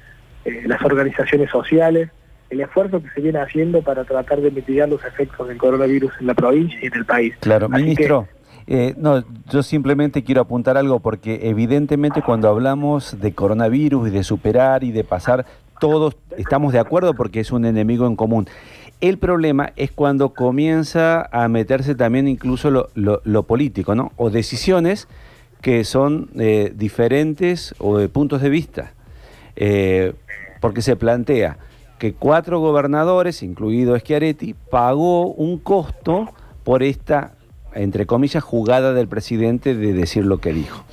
eh, 0.45 0.63
las 0.65 0.81
organizaciones 0.83 1.49
sociales, 1.49 2.09
el 2.49 2.61
esfuerzo 2.61 3.01
que 3.01 3.09
se 3.09 3.21
viene 3.21 3.39
haciendo 3.39 3.81
para 3.81 4.03
tratar 4.03 4.41
de 4.41 4.51
mitigar 4.51 4.87
los 4.89 5.03
efectos 5.05 5.47
del 5.47 5.57
coronavirus 5.57 6.11
en 6.19 6.27
la 6.27 6.33
provincia 6.33 6.77
y 6.81 6.85
en 6.87 6.93
el 6.93 7.05
país. 7.05 7.33
Claro, 7.39 7.67
Así 7.71 7.81
ministro. 7.83 8.27
eh, 8.67 8.93
no, 8.97 9.23
yo 9.49 9.63
simplemente 9.63 10.23
quiero 10.23 10.41
apuntar 10.41 10.77
algo 10.77 10.99
porque 10.99 11.39
evidentemente 11.49 12.21
cuando 12.21 12.49
hablamos 12.49 13.19
de 13.19 13.33
coronavirus 13.33 14.09
y 14.09 14.11
de 14.11 14.23
superar 14.23 14.83
y 14.83 14.91
de 14.91 15.03
pasar, 15.03 15.45
todos 15.79 16.15
estamos 16.37 16.73
de 16.73 16.79
acuerdo 16.79 17.13
porque 17.15 17.39
es 17.39 17.51
un 17.51 17.65
enemigo 17.65 18.05
en 18.07 18.15
común. 18.15 18.47
El 19.01 19.17
problema 19.17 19.73
es 19.75 19.91
cuando 19.91 20.29
comienza 20.33 21.27
a 21.31 21.47
meterse 21.49 21.95
también 21.95 22.27
incluso 22.27 22.69
lo, 22.71 22.87
lo- 22.95 23.21
lo 23.25 23.43
político, 23.43 23.95
¿no? 23.95 24.13
O 24.15 24.29
decisiones 24.29 25.07
que 25.61 25.83
son 25.83 26.29
eh, 26.37 26.71
diferentes 26.75 27.73
o 27.79 27.97
de 27.97 28.07
puntos 28.09 28.41
de 28.41 28.49
vista. 28.49 28.91
Eh, 29.55 30.13
porque 30.59 30.81
se 30.81 30.95
plantea 30.95 31.57
que 31.99 32.13
cuatro 32.13 32.59
gobernadores, 32.59 33.43
incluido 33.43 33.97
Schiaretti, 33.97 34.53
pagó 34.53 35.27
un 35.27 35.57
costo 35.57 36.33
por 36.63 36.83
esta, 36.83 37.33
entre 37.73 38.05
comillas, 38.05 38.43
jugada 38.43 38.93
del 38.93 39.07
presidente 39.07 39.75
de 39.75 39.93
decir 39.93 40.25
lo 40.25 40.39
que 40.39 40.53
dijo. 40.53 40.83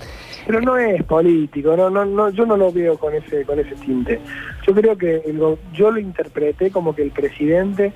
Pero 0.46 0.61
no 0.61 0.77
es 0.77 1.03
político, 1.05 1.77
no, 1.77 1.90
no, 1.90 2.05
no, 2.05 2.31
yo 2.31 2.46
no 2.46 2.57
lo 2.57 2.73
veo 2.73 2.99
con 2.99 3.14
ese, 3.14 3.44
con 3.44 3.59
ese 3.59 3.75
tinte. 3.77 4.20
Yo 4.66 4.75
creo 4.75 4.96
que 4.96 5.23
yo 5.73 5.90
lo 5.90 6.01
interpreté 6.01 6.70
como 6.70 6.94
que 6.94 7.03
el 7.03 7.11
presidente 7.11 7.92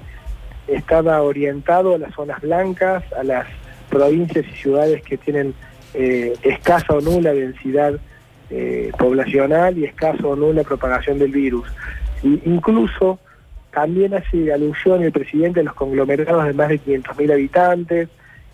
estaba 0.69 1.21
orientado 1.23 1.95
a 1.95 1.99
las 1.99 2.15
zonas 2.15 2.41
blancas, 2.41 3.05
a 3.13 3.25
las 3.25 3.47
provincias 3.91 4.45
y 4.47 4.57
ciudades 4.57 5.03
que 5.03 5.19
tienen 5.19 5.55
eh, 5.95 6.35
escasa 6.43 6.95
o 6.95 7.01
nula 7.01 7.33
densidad 7.33 7.99
eh, 8.51 8.93
poblacional 8.99 9.79
y 9.79 9.85
escasa 9.85 10.27
o 10.27 10.37
nula 10.37 10.63
propagación 10.63 11.19
del 11.19 11.33
virus. 11.33 11.67
Y 12.23 12.41
incluso 12.45 13.19
también 13.73 14.15
hace 14.15 14.53
alusión 14.53 15.03
el 15.03 15.13
presidente 15.13 15.61
a 15.61 15.65
los 15.65 15.75
conglomerados 15.75 16.47
de 16.47 16.53
más 16.53 16.69
de 16.69 16.81
500.000 16.81 17.33
habitantes, 17.33 18.09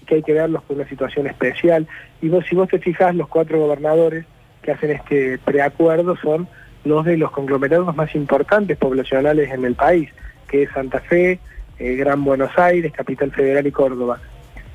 que 0.06 0.16
hay 0.16 0.22
que 0.22 0.32
verlos 0.32 0.62
con 0.62 0.76
una 0.76 0.88
situación 0.88 1.26
especial. 1.26 1.86
Y 2.22 2.28
vos, 2.28 2.44
si 2.48 2.56
vos 2.56 2.68
te 2.68 2.78
fijas, 2.78 3.14
los 3.14 3.28
cuatro 3.28 3.58
gobernadores 3.58 4.24
que 4.62 4.72
hacen 4.72 4.90
este 4.90 5.38
preacuerdo 5.38 6.16
son 6.16 6.48
los 6.84 7.04
de 7.04 7.16
los 7.16 7.30
conglomerados 7.30 7.94
más 7.94 8.14
importantes 8.14 8.76
poblacionales 8.78 9.50
en 9.50 9.64
el 9.64 9.74
país, 9.74 10.10
que 10.48 10.64
es 10.64 10.70
Santa 10.70 11.00
Fe, 11.00 11.38
eh, 11.78 11.94
Gran 11.96 12.24
Buenos 12.24 12.50
Aires, 12.58 12.92
Capital 12.92 13.30
Federal 13.30 13.66
y 13.66 13.72
Córdoba. 13.72 14.20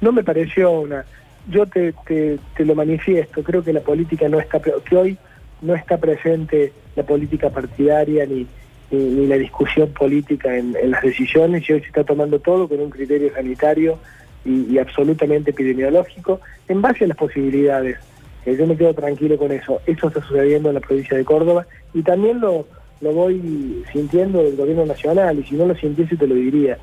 No 0.01 0.11
me 0.11 0.23
pareció 0.23 0.71
una... 0.71 1.05
Yo 1.47 1.65
te, 1.65 1.93
te, 2.07 2.39
te 2.55 2.65
lo 2.65 2.75
manifiesto, 2.75 3.43
creo 3.43 3.63
que 3.63 3.73
la 3.73 3.81
política 3.81 4.27
no 4.29 4.39
está... 4.39 4.59
que 4.59 4.95
hoy 4.95 5.17
no 5.61 5.75
está 5.75 5.97
presente 5.97 6.73
la 6.95 7.03
política 7.03 7.49
partidaria 7.49 8.25
ni, 8.25 8.45
ni, 8.91 9.27
la 9.27 9.37
discusión 9.37 9.89
política 9.89 10.55
en, 10.57 10.75
en 10.75 10.91
las 10.91 11.01
decisiones 11.01 11.67
y 11.67 11.73
hoy 11.73 11.81
se 11.81 11.87
está 11.87 12.03
tomando 12.03 12.39
todo 12.39 12.67
con 12.67 12.79
un 12.79 12.89
criterio 12.89 13.33
sanitario 13.33 13.97
y, 14.43 14.73
y 14.73 14.77
absolutamente 14.77 15.51
epidemiológico 15.51 16.41
en 16.67 16.81
base 16.81 17.05
a 17.05 17.07
las 17.07 17.17
posibilidades. 17.17 17.97
Eh, 18.45 18.55
yo 18.57 18.67
me 18.67 18.77
quedo 18.77 18.93
tranquilo 18.93 19.37
con 19.37 19.51
eso. 19.51 19.81
Eso 19.85 20.07
está 20.07 20.21
sucediendo 20.21 20.69
en 20.69 20.75
la 20.75 20.81
provincia 20.81 21.17
de 21.17 21.25
Córdoba 21.25 21.65
y 21.93 22.03
también 22.03 22.39
lo, 22.39 22.67
lo 23.01 23.11
voy 23.11 23.83
sintiendo 23.91 24.43
del 24.43 24.55
gobierno 24.55 24.85
nacional 24.85 25.39
y 25.39 25.43
si 25.43 25.55
no 25.55 25.65
lo 25.65 25.75
sintiese 25.75 26.15
te 26.15 26.27
lo 26.27 26.35
diría. 26.35 26.77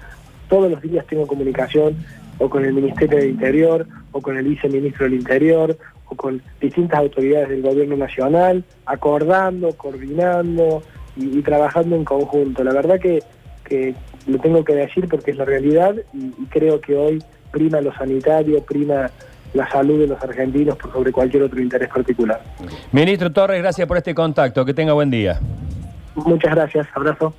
Todos 0.48 0.70
los 0.70 0.82
días 0.82 1.06
tengo 1.06 1.26
comunicación 1.26 1.96
o 2.38 2.48
con 2.48 2.64
el 2.64 2.72
Ministerio 2.72 3.18
del 3.18 3.30
Interior 3.30 3.86
o 4.12 4.20
con 4.20 4.36
el 4.36 4.44
viceministro 4.44 5.04
del 5.04 5.14
Interior 5.14 5.76
o 6.06 6.16
con 6.16 6.42
distintas 6.60 7.00
autoridades 7.00 7.48
del 7.48 7.62
gobierno 7.62 7.96
nacional, 7.96 8.64
acordando, 8.86 9.72
coordinando 9.72 10.82
y, 11.16 11.38
y 11.38 11.42
trabajando 11.42 11.96
en 11.96 12.04
conjunto. 12.04 12.64
La 12.64 12.72
verdad 12.72 12.98
que, 13.00 13.20
que 13.64 13.94
lo 14.26 14.38
tengo 14.38 14.64
que 14.64 14.74
decir 14.74 15.08
porque 15.08 15.32
es 15.32 15.36
la 15.36 15.44
realidad 15.44 15.94
y, 16.12 16.26
y 16.26 16.46
creo 16.50 16.80
que 16.80 16.96
hoy 16.96 17.22
prima 17.50 17.80
lo 17.80 17.94
sanitario, 17.94 18.62
prima 18.64 19.10
la 19.54 19.70
salud 19.70 20.00
de 20.00 20.06
los 20.06 20.22
argentinos 20.22 20.76
por 20.76 20.92
sobre 20.92 21.12
cualquier 21.12 21.42
otro 21.42 21.60
interés 21.60 21.88
particular. 21.88 22.40
Ministro 22.90 23.32
Torres, 23.32 23.60
gracias 23.60 23.86
por 23.86 23.96
este 23.96 24.14
contacto. 24.14 24.64
Que 24.64 24.74
tenga 24.74 24.92
buen 24.94 25.10
día. 25.10 25.40
Muchas 26.14 26.54
gracias, 26.54 26.86
abrazo. 26.94 27.34